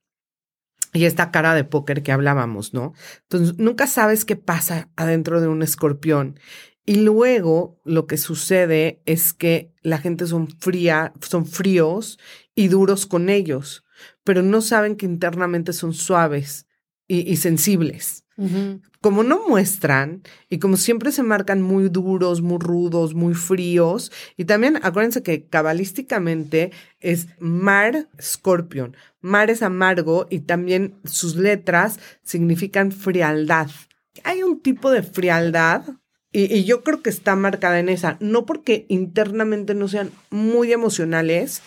y 0.93 1.05
esta 1.07 1.31
cara 1.31 1.55
de 1.55 1.65
póker 1.65 2.03
que 2.03 2.13
hablábamos, 2.13 2.75
¿no? 2.75 2.93
Entonces, 3.23 3.59
nunca 3.59 3.87
sabes 3.87 4.25
qué 4.25 4.37
pasa 4.37 4.91
adentro 4.97 5.41
de 5.41 5.49
un 5.49 5.63
escorpión. 5.63 6.39
Y 6.85 6.97
luego 6.97 7.81
lo 7.85 8.07
que 8.07 8.19
sucede 8.19 9.03
es 9.07 9.33
que 9.33 9.73
la 9.83 9.99
gente 9.99 10.27
son 10.27 10.49
fría, 10.49 11.13
son 11.21 11.47
fríos 11.47 12.19
y 12.55 12.69
duros 12.69 13.07
con 13.07 13.31
ellos, 13.31 13.85
pero 14.25 14.43
no 14.43 14.61
saben 14.61 14.97
que 14.97 15.07
internamente 15.07 15.73
son 15.73 15.95
suaves 15.95 16.67
y, 17.09 17.31
y 17.31 17.37
sensibles 17.37 18.25
Ujú. 18.37 18.81
como 19.01 19.23
no 19.23 19.47
muestran 19.47 20.23
y 20.49 20.59
como 20.59 20.77
siempre 20.77 21.13
se 21.13 21.23
marcan 21.23 21.61
muy 21.61 21.89
duros, 21.89 22.41
muy 22.41 22.59
rudos, 22.59 23.15
muy 23.15 23.35
fríos, 23.35 24.11
y 24.37 24.45
también 24.45 24.79
acuérdense 24.83 25.23
que 25.23 25.47
cabalísticamente 25.47 26.71
es 27.01 27.27
Mar 27.39 28.09
Scorpion. 28.21 28.97
Mar 29.21 29.51
es 29.51 29.63
amargo 29.63 30.27
y 30.31 30.41
también 30.41 30.95
sus 31.05 31.37
letras 31.37 31.99
significan 32.23 32.93
frialdad. 32.93 33.69
Hay 34.25 34.43
un 34.43 34.61
tipo 34.61 34.91
de 34.91 35.03
frialdad 35.03 35.83
y, 36.33 36.53
y 36.55 36.65
yo 36.65 36.83
creo 36.83 37.03
que 37.03 37.11
está 37.11 37.37
marcada 37.37 37.79
en 37.79 37.89
esa, 37.89 38.17
no 38.21 38.47
porque 38.47 38.87
internamente 38.89 39.75
no 39.75 39.89
sean 39.89 40.11
muy 40.31 40.73
emocionales, 40.73 41.61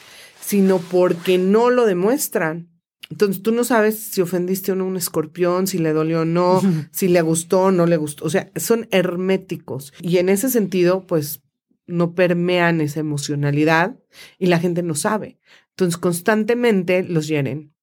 sino 0.45 0.77
porque 0.79 1.37
no 1.37 1.69
lo 1.69 1.85
demuestran. 1.85 2.69
Entonces 3.09 3.41
tú 3.41 3.51
no 3.51 3.63
sabes 3.63 3.99
si 3.99 4.21
ofendiste 4.21 4.71
o 4.71 4.75
no 4.75 4.83
a 4.83 4.87
un 4.87 4.97
escorpión, 4.97 5.67
si 5.67 5.77
le 5.77 5.93
dolió 5.93 6.21
o 6.21 6.25
no, 6.25 6.61
si 6.91 7.07
le 7.07 7.21
gustó 7.21 7.63
o 7.63 7.71
no 7.71 7.85
le 7.85 7.97
gustó. 7.97 8.25
O 8.25 8.29
sea, 8.29 8.51
son 8.55 8.87
herméticos. 8.91 9.93
Y 10.01 10.17
en 10.17 10.29
ese 10.29 10.49
sentido, 10.49 11.05
pues 11.07 11.41
no 11.87 12.13
permean 12.13 12.81
esa 12.81 12.99
emocionalidad 12.99 13.99
y 14.39 14.47
la 14.47 14.59
gente 14.59 14.83
no 14.83 14.95
sabe. 14.95 15.39
Entonces 15.71 15.97
constantemente 15.97 17.03
los 17.03 17.27
hieren. 17.27 17.73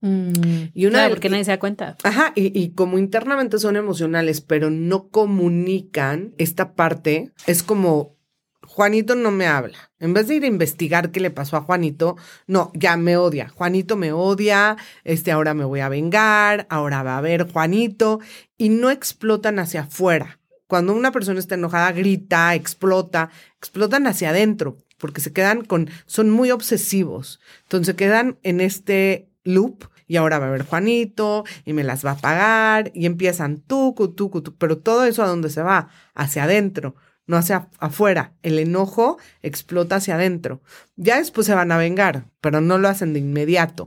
Mm, 0.00 0.32
Y 0.74 0.86
una 0.86 0.98
claro, 0.98 1.14
porque 1.14 1.28
nadie 1.28 1.44
se 1.44 1.52
da 1.52 1.58
cuenta. 1.60 1.96
Ajá, 2.02 2.32
y, 2.34 2.56
y 2.58 2.70
como 2.72 2.98
internamente 2.98 3.58
son 3.58 3.76
emocionales, 3.76 4.40
pero 4.40 4.70
no 4.70 5.08
comunican 5.08 6.34
esta 6.38 6.74
parte, 6.74 7.32
es 7.46 7.62
como 7.62 8.16
Juanito 8.66 9.14
no 9.14 9.30
me 9.30 9.46
habla. 9.46 9.90
En 9.98 10.14
vez 10.14 10.28
de 10.28 10.36
ir 10.36 10.44
a 10.44 10.48
investigar 10.48 11.10
qué 11.10 11.20
le 11.20 11.30
pasó 11.30 11.56
a 11.56 11.62
Juanito, 11.62 12.16
no, 12.46 12.70
ya 12.74 12.96
me 12.96 13.16
odia. 13.16 13.48
Juanito 13.48 13.96
me 13.96 14.12
odia, 14.12 14.76
este 15.04 15.32
ahora 15.32 15.54
me 15.54 15.64
voy 15.64 15.80
a 15.80 15.88
vengar, 15.88 16.66
ahora 16.70 17.02
va 17.02 17.18
a 17.18 17.20
ver 17.20 17.50
Juanito, 17.50 18.20
y 18.56 18.68
no 18.68 18.90
explotan 18.90 19.58
hacia 19.58 19.82
afuera. 19.82 20.38
Cuando 20.66 20.94
una 20.94 21.12
persona 21.12 21.38
está 21.38 21.56
enojada, 21.56 21.92
grita, 21.92 22.54
explota, 22.54 23.30
explotan 23.58 24.06
hacia 24.06 24.30
adentro, 24.30 24.78
porque 24.96 25.20
se 25.20 25.32
quedan 25.32 25.64
con, 25.64 25.90
son 26.06 26.30
muy 26.30 26.50
obsesivos. 26.50 27.40
Entonces 27.64 27.94
quedan 27.94 28.38
en 28.42 28.60
este 28.60 29.28
loop 29.44 29.84
y 30.06 30.16
ahora 30.16 30.38
va 30.38 30.48
a 30.48 30.50
ver 30.50 30.64
Juanito 30.64 31.44
y 31.64 31.72
me 31.72 31.84
las 31.84 32.04
va 32.04 32.12
a 32.12 32.16
pagar 32.16 32.90
y 32.94 33.06
empiezan 33.06 33.58
tucu, 33.60 34.08
tucu, 34.14 34.42
tucu, 34.42 34.56
pero 34.58 34.78
todo 34.78 35.04
eso 35.04 35.22
a 35.22 35.26
dónde 35.26 35.50
se 35.50 35.62
va? 35.62 35.88
Hacia 36.14 36.44
adentro, 36.44 36.96
no 37.26 37.36
hacia 37.36 37.68
afuera. 37.78 38.32
El 38.42 38.58
enojo 38.58 39.18
explota 39.42 39.96
hacia 39.96 40.14
adentro. 40.14 40.60
Ya 40.96 41.18
después 41.18 41.46
se 41.46 41.54
van 41.54 41.72
a 41.72 41.78
vengar, 41.78 42.26
pero 42.40 42.60
no 42.60 42.78
lo 42.78 42.88
hacen 42.88 43.12
de 43.12 43.20
inmediato. 43.20 43.86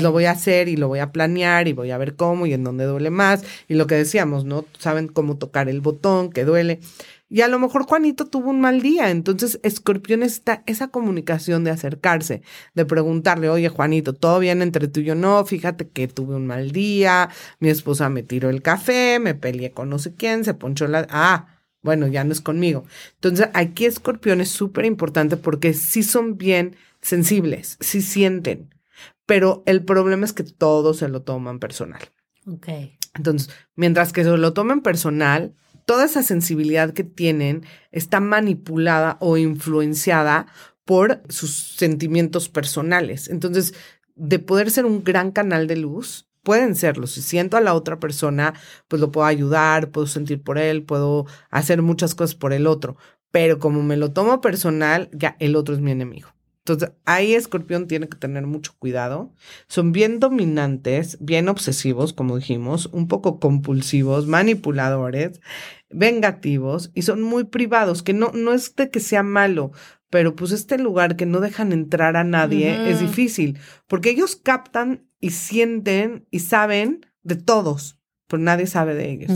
Lo 0.00 0.12
voy 0.12 0.26
a 0.26 0.32
hacer 0.32 0.68
y 0.68 0.76
lo 0.76 0.88
voy 0.88 1.00
a 1.00 1.12
planear 1.12 1.68
y 1.68 1.72
voy 1.72 1.90
a 1.90 1.98
ver 1.98 2.16
cómo 2.16 2.46
y 2.46 2.52
en 2.52 2.64
dónde 2.64 2.84
duele 2.84 3.10
más. 3.10 3.44
Y 3.68 3.74
lo 3.74 3.86
que 3.86 3.96
decíamos, 3.96 4.44
¿no? 4.44 4.64
Saben 4.78 5.08
cómo 5.08 5.36
tocar 5.36 5.68
el 5.68 5.80
botón, 5.80 6.30
que 6.30 6.44
duele. 6.44 6.80
Y 7.28 7.40
a 7.40 7.48
lo 7.48 7.58
mejor 7.58 7.84
Juanito 7.84 8.26
tuvo 8.26 8.50
un 8.50 8.60
mal 8.60 8.80
día. 8.80 9.10
Entonces, 9.10 9.58
Escorpión 9.62 10.22
está 10.22 10.62
esa 10.66 10.88
comunicación 10.88 11.64
de 11.64 11.72
acercarse, 11.72 12.42
de 12.74 12.84
preguntarle, 12.84 13.48
oye, 13.48 13.68
Juanito, 13.68 14.12
¿todo 14.12 14.38
bien 14.38 14.62
entre 14.62 14.86
tú 14.86 15.00
y 15.00 15.04
yo? 15.04 15.14
No, 15.14 15.44
fíjate 15.44 15.88
que 15.88 16.06
tuve 16.06 16.36
un 16.36 16.46
mal 16.46 16.70
día, 16.70 17.30
mi 17.58 17.70
esposa 17.70 18.08
me 18.08 18.22
tiró 18.22 18.50
el 18.50 18.62
café, 18.62 19.18
me 19.18 19.34
peleé 19.34 19.72
con 19.72 19.90
no 19.90 19.98
sé 19.98 20.14
quién, 20.14 20.44
se 20.44 20.54
ponchó 20.54 20.86
la... 20.86 21.06
Ah, 21.10 21.53
bueno, 21.84 22.08
ya 22.08 22.24
no 22.24 22.32
es 22.32 22.40
conmigo. 22.40 22.84
Entonces, 23.14 23.48
aquí 23.54 23.84
Escorpión 23.84 24.40
es 24.40 24.48
súper 24.48 24.86
importante 24.86 25.36
porque 25.36 25.74
sí 25.74 26.02
son 26.02 26.36
bien 26.36 26.76
sensibles, 27.00 27.76
sí 27.80 28.02
sienten, 28.02 28.74
pero 29.26 29.62
el 29.66 29.84
problema 29.84 30.24
es 30.24 30.32
que 30.32 30.42
todos 30.42 30.96
se 30.96 31.08
lo 31.08 31.22
toman 31.22 31.60
personal. 31.60 32.00
Ok. 32.46 32.68
Entonces, 33.14 33.50
mientras 33.76 34.12
que 34.12 34.24
se 34.24 34.36
lo 34.36 34.52
tomen 34.54 34.80
personal, 34.80 35.54
toda 35.84 36.06
esa 36.06 36.22
sensibilidad 36.22 36.94
que 36.94 37.04
tienen 37.04 37.64
está 37.92 38.18
manipulada 38.18 39.18
o 39.20 39.36
influenciada 39.36 40.46
por 40.84 41.22
sus 41.28 41.76
sentimientos 41.76 42.48
personales. 42.48 43.28
Entonces, 43.28 43.74
de 44.16 44.38
poder 44.38 44.70
ser 44.70 44.86
un 44.86 45.04
gran 45.04 45.32
canal 45.32 45.66
de 45.66 45.76
luz, 45.76 46.28
pueden 46.44 46.76
serlo. 46.76 47.08
Si 47.08 47.22
siento 47.22 47.56
a 47.56 47.60
la 47.60 47.74
otra 47.74 47.98
persona, 47.98 48.54
pues 48.86 49.00
lo 49.00 49.10
puedo 49.10 49.26
ayudar, 49.26 49.90
puedo 49.90 50.06
sentir 50.06 50.42
por 50.42 50.58
él, 50.58 50.84
puedo 50.84 51.26
hacer 51.50 51.82
muchas 51.82 52.14
cosas 52.14 52.36
por 52.36 52.52
el 52.52 52.68
otro. 52.68 52.96
Pero 53.32 53.58
como 53.58 53.82
me 53.82 53.96
lo 53.96 54.12
tomo 54.12 54.40
personal, 54.40 55.10
ya 55.12 55.36
el 55.40 55.56
otro 55.56 55.74
es 55.74 55.80
mi 55.80 55.90
enemigo. 55.90 56.28
Entonces, 56.66 56.92
ahí 57.04 57.34
Escorpión 57.34 57.88
tiene 57.88 58.08
que 58.08 58.16
tener 58.16 58.46
mucho 58.46 58.72
cuidado. 58.78 59.34
Son 59.68 59.92
bien 59.92 60.18
dominantes, 60.18 61.18
bien 61.20 61.50
obsesivos, 61.50 62.14
como 62.14 62.38
dijimos, 62.38 62.86
un 62.86 63.06
poco 63.06 63.38
compulsivos, 63.38 64.26
manipuladores, 64.26 65.40
vengativos 65.90 66.90
y 66.94 67.02
son 67.02 67.20
muy 67.20 67.44
privados, 67.44 68.02
que 68.02 68.14
no, 68.14 68.30
no 68.32 68.52
es 68.52 68.74
de 68.76 68.90
que 68.90 69.00
sea 69.00 69.22
malo, 69.22 69.72
pero 70.10 70.36
pues 70.36 70.52
este 70.52 70.78
lugar 70.78 71.16
que 71.16 71.26
no 71.26 71.40
dejan 71.40 71.72
entrar 71.72 72.16
a 72.16 72.24
nadie 72.24 72.90
es 72.90 73.00
difícil, 73.00 73.58
porque 73.88 74.10
ellos 74.10 74.36
captan 74.36 75.08
y 75.24 75.30
sienten 75.30 76.26
y 76.30 76.40
saben 76.40 77.06
de 77.22 77.36
todos, 77.36 77.98
pero 78.26 78.42
nadie 78.42 78.66
sabe 78.66 78.94
de 78.94 79.10
ellos. 79.10 79.32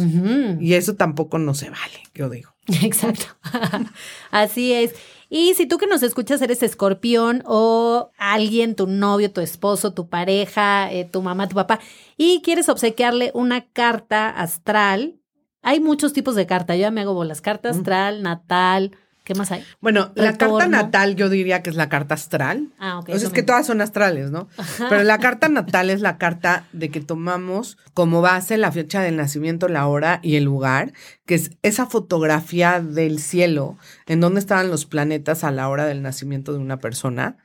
Y 0.60 0.74
eso 0.74 0.96
tampoco 0.96 1.38
no 1.38 1.54
se 1.54 1.70
vale, 1.70 2.02
yo 2.14 2.28
digo. 2.28 2.50
Exacto. 2.82 3.24
Así 4.30 4.74
es. 4.74 4.94
Y 5.30 5.54
si 5.54 5.64
tú 5.64 5.78
que 5.78 5.86
nos 5.86 6.02
escuchas 6.02 6.42
eres 6.42 6.62
escorpión 6.62 7.42
o 7.46 8.10
alguien, 8.18 8.74
tu 8.74 8.86
novio, 8.86 9.32
tu 9.32 9.40
esposo, 9.40 9.94
tu 9.94 10.10
pareja, 10.10 10.92
eh, 10.92 11.06
tu 11.06 11.22
mamá, 11.22 11.48
tu 11.48 11.54
papá, 11.54 11.80
y 12.18 12.42
quieres 12.42 12.68
obsequiarle 12.68 13.30
una 13.32 13.64
carta 13.72 14.28
astral, 14.28 15.14
Hay 15.62 15.80
muchos 15.80 16.12
tipos 16.12 16.34
de 16.34 16.46
carta. 16.46 16.76
Yo 16.76 16.82
ya 16.82 16.90
me 16.90 17.00
hago 17.00 17.14
bolas. 17.14 17.40
Carta 17.40 17.70
astral, 17.70 18.22
natal. 18.22 18.92
¿Qué 19.28 19.34
más 19.34 19.52
hay? 19.52 19.62
Bueno, 19.82 20.10
la 20.14 20.38
carta 20.38 20.68
natal 20.68 21.14
yo 21.14 21.28
diría 21.28 21.62
que 21.62 21.68
es 21.68 21.76
la 21.76 21.90
carta 21.90 22.14
astral. 22.14 22.68
Ah, 22.78 23.00
ok. 23.00 23.10
O 23.10 23.18
sea, 23.18 23.28
es 23.28 23.34
que 23.34 23.42
todas 23.42 23.66
son 23.66 23.82
astrales, 23.82 24.30
¿no? 24.30 24.48
Pero 24.88 25.02
la 25.02 25.18
carta 25.18 25.50
natal 25.50 25.90
es 25.90 26.00
la 26.00 26.16
carta 26.16 26.64
de 26.72 26.88
que 26.88 27.02
tomamos 27.02 27.76
como 27.92 28.22
base 28.22 28.56
la 28.56 28.72
fecha 28.72 29.02
del 29.02 29.16
nacimiento, 29.16 29.68
la 29.68 29.86
hora 29.86 30.18
y 30.22 30.36
el 30.36 30.44
lugar, 30.44 30.94
que 31.28 31.34
es 31.34 31.50
esa 31.62 31.84
fotografía 31.84 32.80
del 32.80 33.18
cielo 33.18 33.76
en 34.06 34.18
donde 34.18 34.40
estaban 34.40 34.70
los 34.70 34.86
planetas 34.86 35.44
a 35.44 35.50
la 35.50 35.68
hora 35.68 35.84
del 35.84 36.00
nacimiento 36.00 36.54
de 36.54 36.58
una 36.58 36.78
persona. 36.78 37.36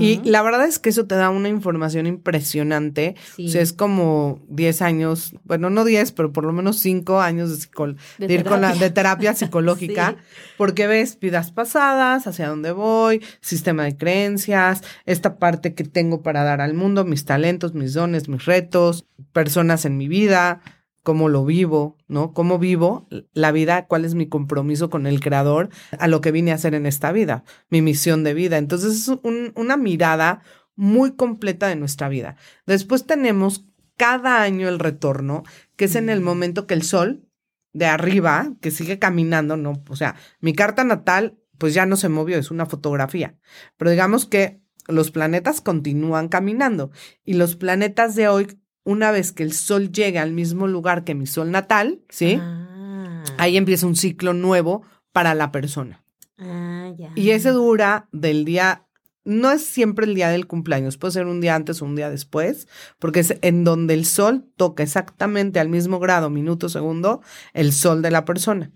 Y 0.00 0.20
la 0.28 0.42
verdad 0.42 0.66
es 0.66 0.80
que 0.80 0.88
eso 0.88 1.06
te 1.06 1.14
da 1.14 1.30
una 1.30 1.48
información 1.48 2.08
impresionante. 2.08 3.14
Sí. 3.36 3.46
O 3.46 3.48
sea, 3.48 3.62
es 3.62 3.72
como 3.72 4.40
10 4.48 4.82
años, 4.82 5.36
bueno, 5.44 5.70
no 5.70 5.84
10, 5.84 6.10
pero 6.12 6.32
por 6.32 6.42
lo 6.44 6.52
menos 6.52 6.78
5 6.80 7.20
años 7.20 7.50
de, 7.50 7.56
psicol- 7.64 7.96
De 8.18 8.26
de 8.26 8.34
ir 8.34 8.42
con 8.44 8.60
la, 8.60 8.72
terapia. 8.72 8.88
de 8.88 8.90
terapia 8.92 9.34
psicológica, 9.36 10.16
Sí. 10.18 10.52
porque 10.56 10.88
ves 10.88 11.16
vidas 11.20 11.52
pasadas, 11.52 12.26
hacia 12.26 12.48
dónde 12.48 12.72
voy, 12.72 13.22
sistema 13.40 13.84
de 13.84 13.96
creencias, 13.96 14.82
esta 15.06 15.38
parte 15.38 15.74
que 15.74 15.84
tengo 15.84 16.22
para 16.22 16.42
dar 16.42 16.60
al 16.60 16.74
mundo, 16.74 17.04
mis 17.04 17.24
talentos, 17.24 17.72
mis 17.72 17.94
dones, 17.94 18.28
mis 18.28 18.46
retos, 18.46 19.06
personas 19.32 19.84
en 19.84 19.96
mi 19.96 20.08
vida, 20.08 20.60
cómo 21.08 21.30
lo 21.30 21.46
vivo, 21.46 21.96
¿no? 22.06 22.34
Cómo 22.34 22.58
vivo 22.58 23.08
la 23.32 23.50
vida, 23.50 23.86
cuál 23.86 24.04
es 24.04 24.14
mi 24.14 24.28
compromiso 24.28 24.90
con 24.90 25.06
el 25.06 25.20
creador, 25.20 25.70
a 25.98 26.06
lo 26.06 26.20
que 26.20 26.32
vine 26.32 26.52
a 26.52 26.56
hacer 26.56 26.74
en 26.74 26.84
esta 26.84 27.12
vida, 27.12 27.44
mi 27.70 27.80
misión 27.80 28.24
de 28.24 28.34
vida. 28.34 28.58
Entonces 28.58 28.92
es 28.92 29.08
un- 29.08 29.52
una 29.56 29.78
mirada 29.78 30.42
muy 30.76 31.12
completa 31.16 31.66
de 31.66 31.76
nuestra 31.76 32.10
vida. 32.10 32.36
Después 32.66 33.06
tenemos 33.06 33.64
cada 33.96 34.42
año 34.42 34.68
el 34.68 34.78
retorno, 34.78 35.44
que 35.76 35.86
es 35.86 35.94
en 35.94 36.10
el 36.10 36.20
momento 36.20 36.66
que 36.66 36.74
el 36.74 36.82
sol 36.82 37.26
de 37.72 37.86
arriba, 37.86 38.52
que 38.60 38.70
sigue 38.70 38.98
caminando, 38.98 39.56
¿no? 39.56 39.82
O 39.88 39.96
sea, 39.96 40.14
mi 40.42 40.52
carta 40.52 40.84
natal, 40.84 41.38
pues 41.56 41.72
ya 41.72 41.86
no 41.86 41.96
se 41.96 42.10
movió, 42.10 42.36
es 42.36 42.50
una 42.50 42.66
fotografía. 42.66 43.38
Pero 43.78 43.90
digamos 43.90 44.26
que 44.26 44.60
los 44.88 45.10
planetas 45.10 45.62
continúan 45.62 46.28
caminando 46.28 46.90
y 47.24 47.32
los 47.32 47.56
planetas 47.56 48.14
de 48.14 48.28
hoy, 48.28 48.58
una 48.84 49.10
vez 49.10 49.32
que 49.32 49.42
el 49.42 49.52
sol 49.52 49.92
llega 49.92 50.22
al 50.22 50.32
mismo 50.32 50.66
lugar 50.66 51.04
que 51.04 51.14
mi 51.14 51.26
sol 51.26 51.50
natal, 51.50 52.00
¿sí? 52.08 52.38
Ah, 52.40 53.22
Ahí 53.36 53.56
empieza 53.56 53.86
un 53.86 53.96
ciclo 53.96 54.32
nuevo 54.32 54.82
para 55.12 55.34
la 55.34 55.52
persona. 55.52 56.02
ah, 56.38 56.90
ya. 56.96 57.10
Y 57.14 57.30
ese 57.30 57.50
dura 57.50 58.08
del 58.12 58.44
día, 58.44 58.86
no 59.24 59.50
es 59.50 59.64
siempre 59.64 60.06
el 60.06 60.14
día 60.14 60.30
del 60.30 60.46
cumpleaños, 60.46 60.96
puede 60.96 61.12
ser 61.12 61.26
un 61.26 61.40
día 61.40 61.54
antes 61.54 61.82
o 61.82 61.84
un 61.84 61.96
día 61.96 62.08
después, 62.10 62.66
porque 62.98 63.20
es 63.20 63.36
en 63.42 63.64
donde 63.64 63.94
el 63.94 64.06
sol 64.06 64.46
toca 64.56 64.82
exactamente 64.82 65.60
al 65.60 65.68
mismo 65.68 65.98
grado, 65.98 66.30
minuto, 66.30 66.68
segundo, 66.68 67.20
el 67.52 67.72
sol 67.72 68.00
de 68.00 68.10
la 68.10 68.24
persona. 68.24 68.70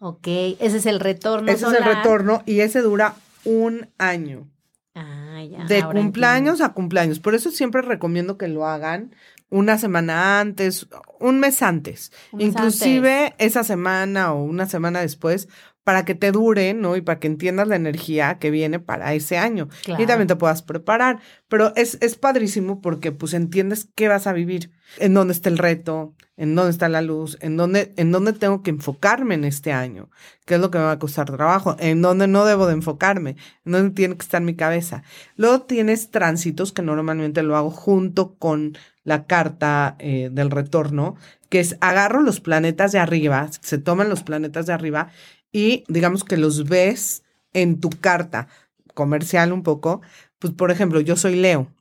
Ok, 0.00 0.26
ese 0.28 0.76
es 0.76 0.86
el 0.86 1.00
retorno 1.00 1.50
ese 1.50 1.66
es 1.66 1.72
el 1.72 1.84
retorno 1.84 2.42
y 2.46 2.60
ese 2.60 2.80
dura 2.82 3.16
un 3.44 3.90
año. 3.98 4.48
Ah, 4.94 5.42
ya. 5.48 5.64
de 5.64 5.80
ahora 5.80 6.00
cumpleaños 6.00 6.60
a 6.60 6.72
cumpleaños. 6.72 7.20
Por 7.20 7.34
eso 7.34 7.50
siempre 7.50 7.82
recomiendo 7.82 8.36
que 8.38 8.48
lo 8.48 8.66
hagan 8.66 9.14
una 9.50 9.78
semana 9.78 10.40
antes, 10.40 10.88
un 11.20 11.40
mes 11.40 11.62
antes, 11.62 12.12
Un 12.32 12.38
mes 12.38 12.48
inclusive 12.48 13.34
esa 13.38 13.64
semana 13.64 14.32
o 14.32 14.42
una 14.42 14.66
semana 14.66 15.00
después, 15.00 15.48
para 15.88 16.04
que 16.04 16.14
te 16.14 16.32
dure, 16.32 16.74
¿no? 16.74 16.96
Y 16.96 17.00
para 17.00 17.18
que 17.18 17.28
entiendas 17.28 17.66
la 17.66 17.76
energía 17.76 18.38
que 18.38 18.50
viene 18.50 18.78
para 18.78 19.14
ese 19.14 19.38
año. 19.38 19.70
Claro. 19.84 20.02
Y 20.02 20.06
también 20.06 20.28
te 20.28 20.36
puedas 20.36 20.60
preparar. 20.60 21.20
Pero 21.48 21.72
es, 21.76 21.96
es 22.02 22.14
padrísimo 22.14 22.82
porque 22.82 23.10
pues 23.10 23.32
entiendes 23.32 23.88
qué 23.94 24.06
vas 24.06 24.26
a 24.26 24.34
vivir, 24.34 24.70
en 24.98 25.14
dónde 25.14 25.32
está 25.32 25.48
el 25.48 25.56
reto, 25.56 26.14
en 26.36 26.54
dónde 26.54 26.72
está 26.72 26.90
la 26.90 27.00
luz, 27.00 27.38
en 27.40 27.56
dónde, 27.56 27.94
en 27.96 28.12
dónde 28.12 28.34
tengo 28.34 28.62
que 28.62 28.68
enfocarme 28.68 29.34
en 29.34 29.44
este 29.44 29.72
año, 29.72 30.10
qué 30.44 30.56
es 30.56 30.60
lo 30.60 30.70
que 30.70 30.78
me 30.78 30.84
va 30.84 30.92
a 30.92 30.98
costar 30.98 31.26
trabajo, 31.26 31.74
en 31.78 32.02
dónde 32.02 32.28
no 32.28 32.44
debo 32.44 32.66
de 32.66 32.74
enfocarme, 32.74 33.36
en 33.64 33.72
dónde 33.72 33.90
tiene 33.90 34.14
que 34.16 34.22
estar 34.22 34.42
mi 34.42 34.54
cabeza. 34.54 35.02
Luego 35.36 35.62
tienes 35.62 36.10
tránsitos 36.10 36.72
que 36.72 36.82
normalmente 36.82 37.42
lo 37.42 37.56
hago 37.56 37.70
junto 37.70 38.36
con 38.36 38.76
la 39.08 39.24
carta 39.24 39.96
eh, 39.98 40.28
del 40.30 40.50
retorno, 40.50 41.16
que 41.48 41.60
es 41.60 41.78
agarro 41.80 42.20
los 42.20 42.40
planetas 42.40 42.92
de 42.92 42.98
arriba, 42.98 43.48
se 43.62 43.78
toman 43.78 44.10
los 44.10 44.22
planetas 44.22 44.66
de 44.66 44.74
arriba 44.74 45.08
y 45.50 45.84
digamos 45.88 46.24
que 46.24 46.36
los 46.36 46.68
ves 46.68 47.22
en 47.54 47.80
tu 47.80 47.88
carta 47.88 48.48
comercial 48.92 49.52
un 49.52 49.62
poco. 49.62 50.02
Pues 50.38 50.52
por 50.52 50.70
ejemplo, 50.70 51.00
yo 51.00 51.16
soy 51.16 51.36
Leo 51.36 51.72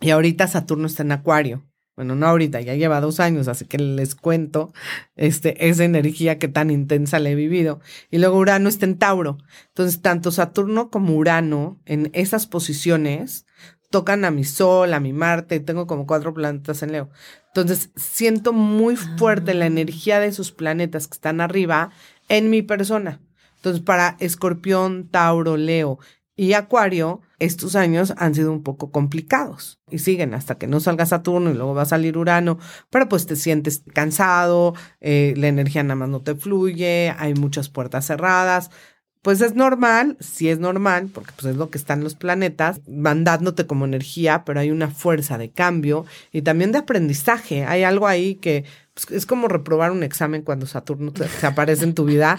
y 0.00 0.10
ahorita 0.10 0.46
Saturno 0.46 0.86
está 0.86 1.02
en 1.02 1.10
Acuario. 1.10 1.64
Bueno, 1.96 2.14
no 2.14 2.28
ahorita, 2.28 2.60
ya 2.60 2.76
lleva 2.76 3.00
dos 3.00 3.18
años, 3.18 3.48
así 3.48 3.64
que 3.64 3.76
les 3.76 4.14
cuento 4.14 4.72
este, 5.16 5.68
esa 5.68 5.84
energía 5.84 6.38
que 6.38 6.46
tan 6.46 6.70
intensa 6.70 7.18
le 7.18 7.32
he 7.32 7.34
vivido. 7.34 7.80
Y 8.10 8.18
luego 8.18 8.38
Urano 8.38 8.68
está 8.68 8.86
en 8.86 8.96
Tauro. 8.96 9.38
Entonces, 9.66 10.00
tanto 10.00 10.30
Saturno 10.30 10.88
como 10.88 11.16
Urano 11.16 11.80
en 11.84 12.10
esas 12.14 12.46
posiciones 12.46 13.44
tocan 13.90 14.24
a 14.24 14.30
mi 14.30 14.44
Sol, 14.44 14.94
a 14.94 15.00
mi 15.00 15.12
Marte, 15.12 15.60
tengo 15.60 15.86
como 15.86 16.06
cuatro 16.06 16.32
planetas 16.32 16.82
en 16.82 16.92
Leo. 16.92 17.10
Entonces, 17.48 17.90
siento 17.96 18.52
muy 18.52 18.96
fuerte 18.96 19.54
la 19.54 19.66
energía 19.66 20.20
de 20.20 20.28
esos 20.28 20.52
planetas 20.52 21.08
que 21.08 21.14
están 21.14 21.40
arriba 21.40 21.90
en 22.28 22.48
mi 22.48 22.62
persona. 22.62 23.20
Entonces, 23.56 23.82
para 23.82 24.16
Escorpión, 24.20 25.08
Tauro, 25.08 25.56
Leo 25.56 25.98
y 26.36 26.54
Acuario, 26.54 27.20
estos 27.40 27.74
años 27.74 28.14
han 28.16 28.34
sido 28.34 28.52
un 28.52 28.62
poco 28.62 28.92
complicados 28.92 29.80
y 29.90 29.98
siguen 29.98 30.32
hasta 30.32 30.56
que 30.56 30.68
no 30.68 30.80
salga 30.80 31.04
Saturno 31.04 31.50
y 31.50 31.54
luego 31.54 31.74
va 31.74 31.82
a 31.82 31.86
salir 31.86 32.16
Urano, 32.16 32.58
pero 32.88 33.08
pues 33.08 33.26
te 33.26 33.36
sientes 33.36 33.82
cansado, 33.92 34.74
eh, 35.00 35.34
la 35.36 35.48
energía 35.48 35.82
nada 35.82 35.96
más 35.96 36.08
no 36.08 36.22
te 36.22 36.34
fluye, 36.36 37.14
hay 37.18 37.34
muchas 37.34 37.68
puertas 37.68 38.06
cerradas. 38.06 38.70
Pues 39.22 39.42
es 39.42 39.54
normal, 39.54 40.16
sí 40.20 40.48
es 40.48 40.58
normal, 40.60 41.10
porque 41.12 41.32
pues 41.36 41.52
es 41.52 41.56
lo 41.56 41.68
que 41.68 41.76
están 41.76 42.02
los 42.02 42.14
planetas, 42.14 42.80
van 42.86 43.22
dándote 43.22 43.66
como 43.66 43.84
energía, 43.84 44.44
pero 44.46 44.60
hay 44.60 44.70
una 44.70 44.88
fuerza 44.88 45.36
de 45.36 45.50
cambio 45.50 46.06
y 46.32 46.40
también 46.40 46.72
de 46.72 46.78
aprendizaje. 46.78 47.66
Hay 47.66 47.82
algo 47.82 48.06
ahí 48.06 48.36
que 48.36 48.64
pues, 48.94 49.10
es 49.10 49.26
como 49.26 49.46
reprobar 49.46 49.90
un 49.92 50.02
examen 50.04 50.40
cuando 50.40 50.64
Saturno 50.66 51.12
se 51.38 51.46
aparece 51.46 51.84
en 51.84 51.94
tu 51.94 52.06
vida. 52.06 52.38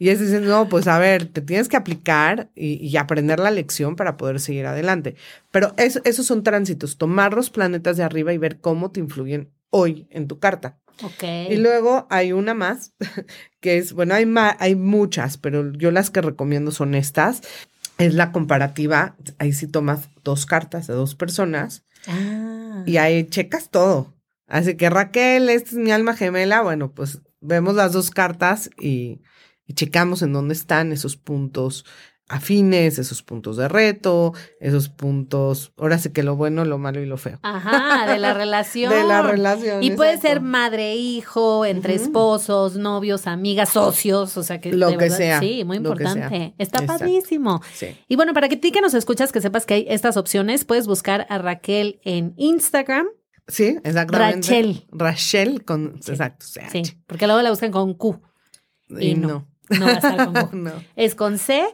Y 0.00 0.08
es 0.08 0.18
decir, 0.18 0.40
no, 0.42 0.68
pues 0.68 0.88
a 0.88 0.98
ver, 0.98 1.26
te 1.26 1.42
tienes 1.42 1.68
que 1.68 1.76
aplicar 1.76 2.50
y, 2.56 2.96
aprender 2.96 3.38
la 3.38 3.52
lección 3.52 3.94
para 3.94 4.16
poder 4.16 4.40
seguir 4.40 4.66
adelante. 4.66 5.14
Pero 5.52 5.74
es- 5.76 6.02
esos 6.04 6.26
son 6.26 6.42
tránsitos, 6.42 6.98
tomar 6.98 7.34
los 7.34 7.50
planetas 7.50 7.96
de 7.96 8.02
arriba 8.02 8.32
y 8.32 8.38
ver 8.38 8.60
cómo 8.60 8.90
te 8.90 8.98
influyen 8.98 9.50
hoy 9.70 10.08
en 10.10 10.26
tu 10.26 10.40
carta. 10.40 10.76
Ok. 11.02 11.22
Y 11.50 11.56
luego 11.56 12.06
hay 12.10 12.32
una 12.32 12.54
más, 12.54 12.94
que 13.60 13.78
es, 13.78 13.92
bueno, 13.92 14.14
hay, 14.14 14.26
ma- 14.26 14.56
hay 14.60 14.74
muchas, 14.76 15.36
pero 15.38 15.72
yo 15.72 15.90
las 15.90 16.10
que 16.10 16.20
recomiendo 16.22 16.70
son 16.72 16.94
estas. 16.94 17.42
Es 17.98 18.12
la 18.14 18.30
comparativa, 18.32 19.16
ahí 19.38 19.52
sí 19.54 19.66
tomas 19.66 20.08
dos 20.22 20.44
cartas 20.46 20.86
de 20.86 20.94
dos 20.94 21.14
personas 21.14 21.84
Ah. 22.08 22.82
y 22.86 22.98
ahí 22.98 23.24
checas 23.24 23.70
todo. 23.70 24.14
Así 24.46 24.76
que 24.76 24.88
Raquel, 24.90 25.48
esta 25.48 25.70
es 25.70 25.76
mi 25.76 25.90
alma 25.90 26.14
gemela, 26.14 26.60
bueno, 26.62 26.92
pues 26.92 27.20
vemos 27.40 27.74
las 27.74 27.92
dos 27.92 28.10
cartas 28.10 28.70
y, 28.78 29.22
y 29.66 29.72
checamos 29.74 30.22
en 30.22 30.32
dónde 30.32 30.54
están 30.54 30.92
esos 30.92 31.16
puntos 31.16 31.84
afines, 32.28 32.98
esos 32.98 33.22
puntos 33.22 33.56
de 33.56 33.68
reto, 33.68 34.32
esos 34.58 34.88
puntos, 34.88 35.72
ahora 35.76 35.98
sí 35.98 36.10
que 36.10 36.22
lo 36.24 36.34
bueno, 36.34 36.64
lo 36.64 36.76
malo 36.78 37.00
y 37.00 37.06
lo 37.06 37.16
feo. 37.18 37.38
Ajá, 37.42 38.10
de 38.12 38.18
la 38.18 38.34
relación. 38.34 38.92
De 38.92 39.04
la 39.04 39.22
relación. 39.22 39.82
Y 39.82 39.92
puede 39.92 40.10
exacto. 40.14 40.28
ser 40.28 40.40
madre, 40.40 40.96
hijo, 40.96 41.64
entre 41.64 41.94
esposos, 41.94 42.76
novios, 42.76 43.26
amigas, 43.26 43.68
socios, 43.70 44.36
o 44.36 44.42
sea 44.42 44.60
que 44.60 44.72
Lo 44.72 44.88
que 44.90 44.96
verdad, 44.96 45.16
sea, 45.16 45.40
Sí, 45.40 45.64
muy 45.64 45.76
importante. 45.76 46.54
Está 46.58 46.78
Exacto. 46.82 46.98
padrísimo. 46.98 47.62
Sí. 47.74 47.96
Y 48.08 48.16
bueno, 48.16 48.34
para 48.34 48.48
que 48.48 48.56
ti 48.56 48.72
que 48.72 48.80
nos 48.80 48.94
escuchas, 48.94 49.30
que 49.30 49.40
sepas 49.40 49.64
que 49.66 49.74
hay 49.74 49.86
estas 49.88 50.16
opciones, 50.16 50.64
puedes 50.64 50.86
buscar 50.88 51.26
a 51.30 51.38
Raquel 51.38 52.00
en 52.04 52.34
Instagram. 52.36 53.06
Sí, 53.48 53.78
exactamente. 53.84 54.48
Rachel. 54.48 54.86
Rachel 54.90 55.64
con, 55.64 56.02
Sí. 56.02 56.10
exacto, 56.10 56.44
CH. 56.44 56.70
Sí, 56.72 56.82
porque 57.06 57.26
luego 57.28 57.40
la 57.42 57.50
buscan 57.50 57.70
con 57.70 57.94
Q. 57.94 58.20
Y, 58.88 59.10
y 59.10 59.14
no. 59.14 59.28
no. 59.28 59.46
No 59.78 59.84
va 59.86 59.92
a 59.92 59.94
estar 59.94 60.16
con 60.32 60.34
Q. 60.50 60.56
no. 60.56 60.72
Es 60.96 61.14
con 61.14 61.38
C. 61.38 61.64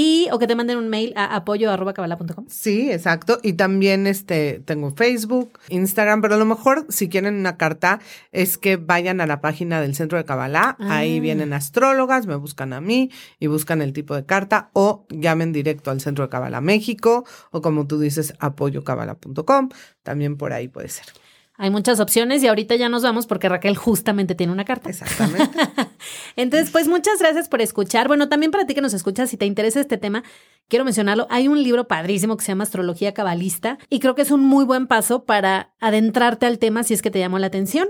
Y 0.00 0.28
o 0.30 0.38
que 0.38 0.46
te 0.46 0.54
manden 0.54 0.78
un 0.78 0.88
mail 0.88 1.12
a 1.16 1.34
apoyo 1.34 1.72
arroba 1.72 1.92
cabala.com. 1.92 2.44
Sí, 2.48 2.88
exacto. 2.92 3.40
Y 3.42 3.54
también 3.54 4.06
este 4.06 4.62
tengo 4.64 4.92
Facebook, 4.92 5.58
Instagram, 5.70 6.22
pero 6.22 6.36
a 6.36 6.38
lo 6.38 6.44
mejor 6.44 6.86
si 6.88 7.08
quieren 7.08 7.34
una 7.34 7.56
carta 7.56 7.98
es 8.30 8.58
que 8.58 8.76
vayan 8.76 9.20
a 9.20 9.26
la 9.26 9.40
página 9.40 9.80
del 9.80 9.96
Centro 9.96 10.16
de. 10.24 10.76
Ahí 10.78 11.18
Ah. 11.18 11.20
vienen 11.20 11.52
astrólogas, 11.52 12.28
me 12.28 12.36
buscan 12.36 12.72
a 12.74 12.80
mí 12.80 13.10
y 13.40 13.48
buscan 13.48 13.82
el 13.82 13.92
tipo 13.92 14.14
de 14.14 14.24
carta 14.24 14.70
o 14.72 15.04
llamen 15.10 15.52
directo 15.52 15.90
al 15.90 16.00
Centro 16.00 16.24
de 16.24 16.30
Kabbalah 16.30 16.60
México 16.60 17.24
o 17.50 17.60
como 17.60 17.88
tú 17.88 17.98
dices, 17.98 18.34
apoyocabala.com. 18.38 19.70
También 20.04 20.36
por 20.36 20.52
ahí 20.52 20.68
puede 20.68 20.90
ser. 20.90 21.06
Hay 21.60 21.70
muchas 21.70 21.98
opciones 21.98 22.40
y 22.44 22.46
ahorita 22.46 22.76
ya 22.76 22.88
nos 22.88 23.02
vamos 23.02 23.26
porque 23.26 23.48
Raquel 23.48 23.76
justamente 23.76 24.36
tiene 24.36 24.52
una 24.52 24.64
carta. 24.64 24.90
Exactamente. 24.90 25.58
Entonces, 26.36 26.70
pues 26.70 26.86
muchas 26.86 27.18
gracias 27.18 27.48
por 27.48 27.60
escuchar. 27.60 28.06
Bueno, 28.06 28.28
también 28.28 28.52
para 28.52 28.64
ti 28.64 28.74
que 28.74 28.80
nos 28.80 28.94
escuchas, 28.94 29.28
si 29.28 29.36
te 29.36 29.44
interesa 29.44 29.80
este 29.80 29.98
tema, 29.98 30.22
quiero 30.68 30.84
mencionarlo. 30.84 31.26
Hay 31.30 31.48
un 31.48 31.60
libro 31.60 31.88
padrísimo 31.88 32.36
que 32.36 32.44
se 32.44 32.52
llama 32.52 32.62
Astrología 32.62 33.12
Cabalista 33.12 33.76
y 33.90 33.98
creo 33.98 34.14
que 34.14 34.22
es 34.22 34.30
un 34.30 34.44
muy 34.44 34.64
buen 34.64 34.86
paso 34.86 35.24
para 35.24 35.74
adentrarte 35.80 36.46
al 36.46 36.60
tema 36.60 36.84
si 36.84 36.94
es 36.94 37.02
que 37.02 37.10
te 37.10 37.18
llamó 37.18 37.40
la 37.40 37.48
atención. 37.48 37.88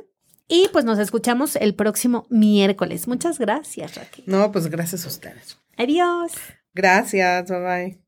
Y 0.48 0.68
pues 0.72 0.86
nos 0.86 0.98
escuchamos 0.98 1.56
el 1.56 1.74
próximo 1.74 2.26
miércoles. 2.30 3.06
Muchas 3.06 3.38
gracias, 3.38 3.96
Raquel. 3.96 4.24
No, 4.26 4.50
pues 4.50 4.68
gracias 4.68 5.04
a 5.04 5.08
ustedes. 5.08 5.58
Adiós. 5.76 6.32
Gracias, 6.72 7.50
bye 7.50 7.60
bye. 7.60 8.07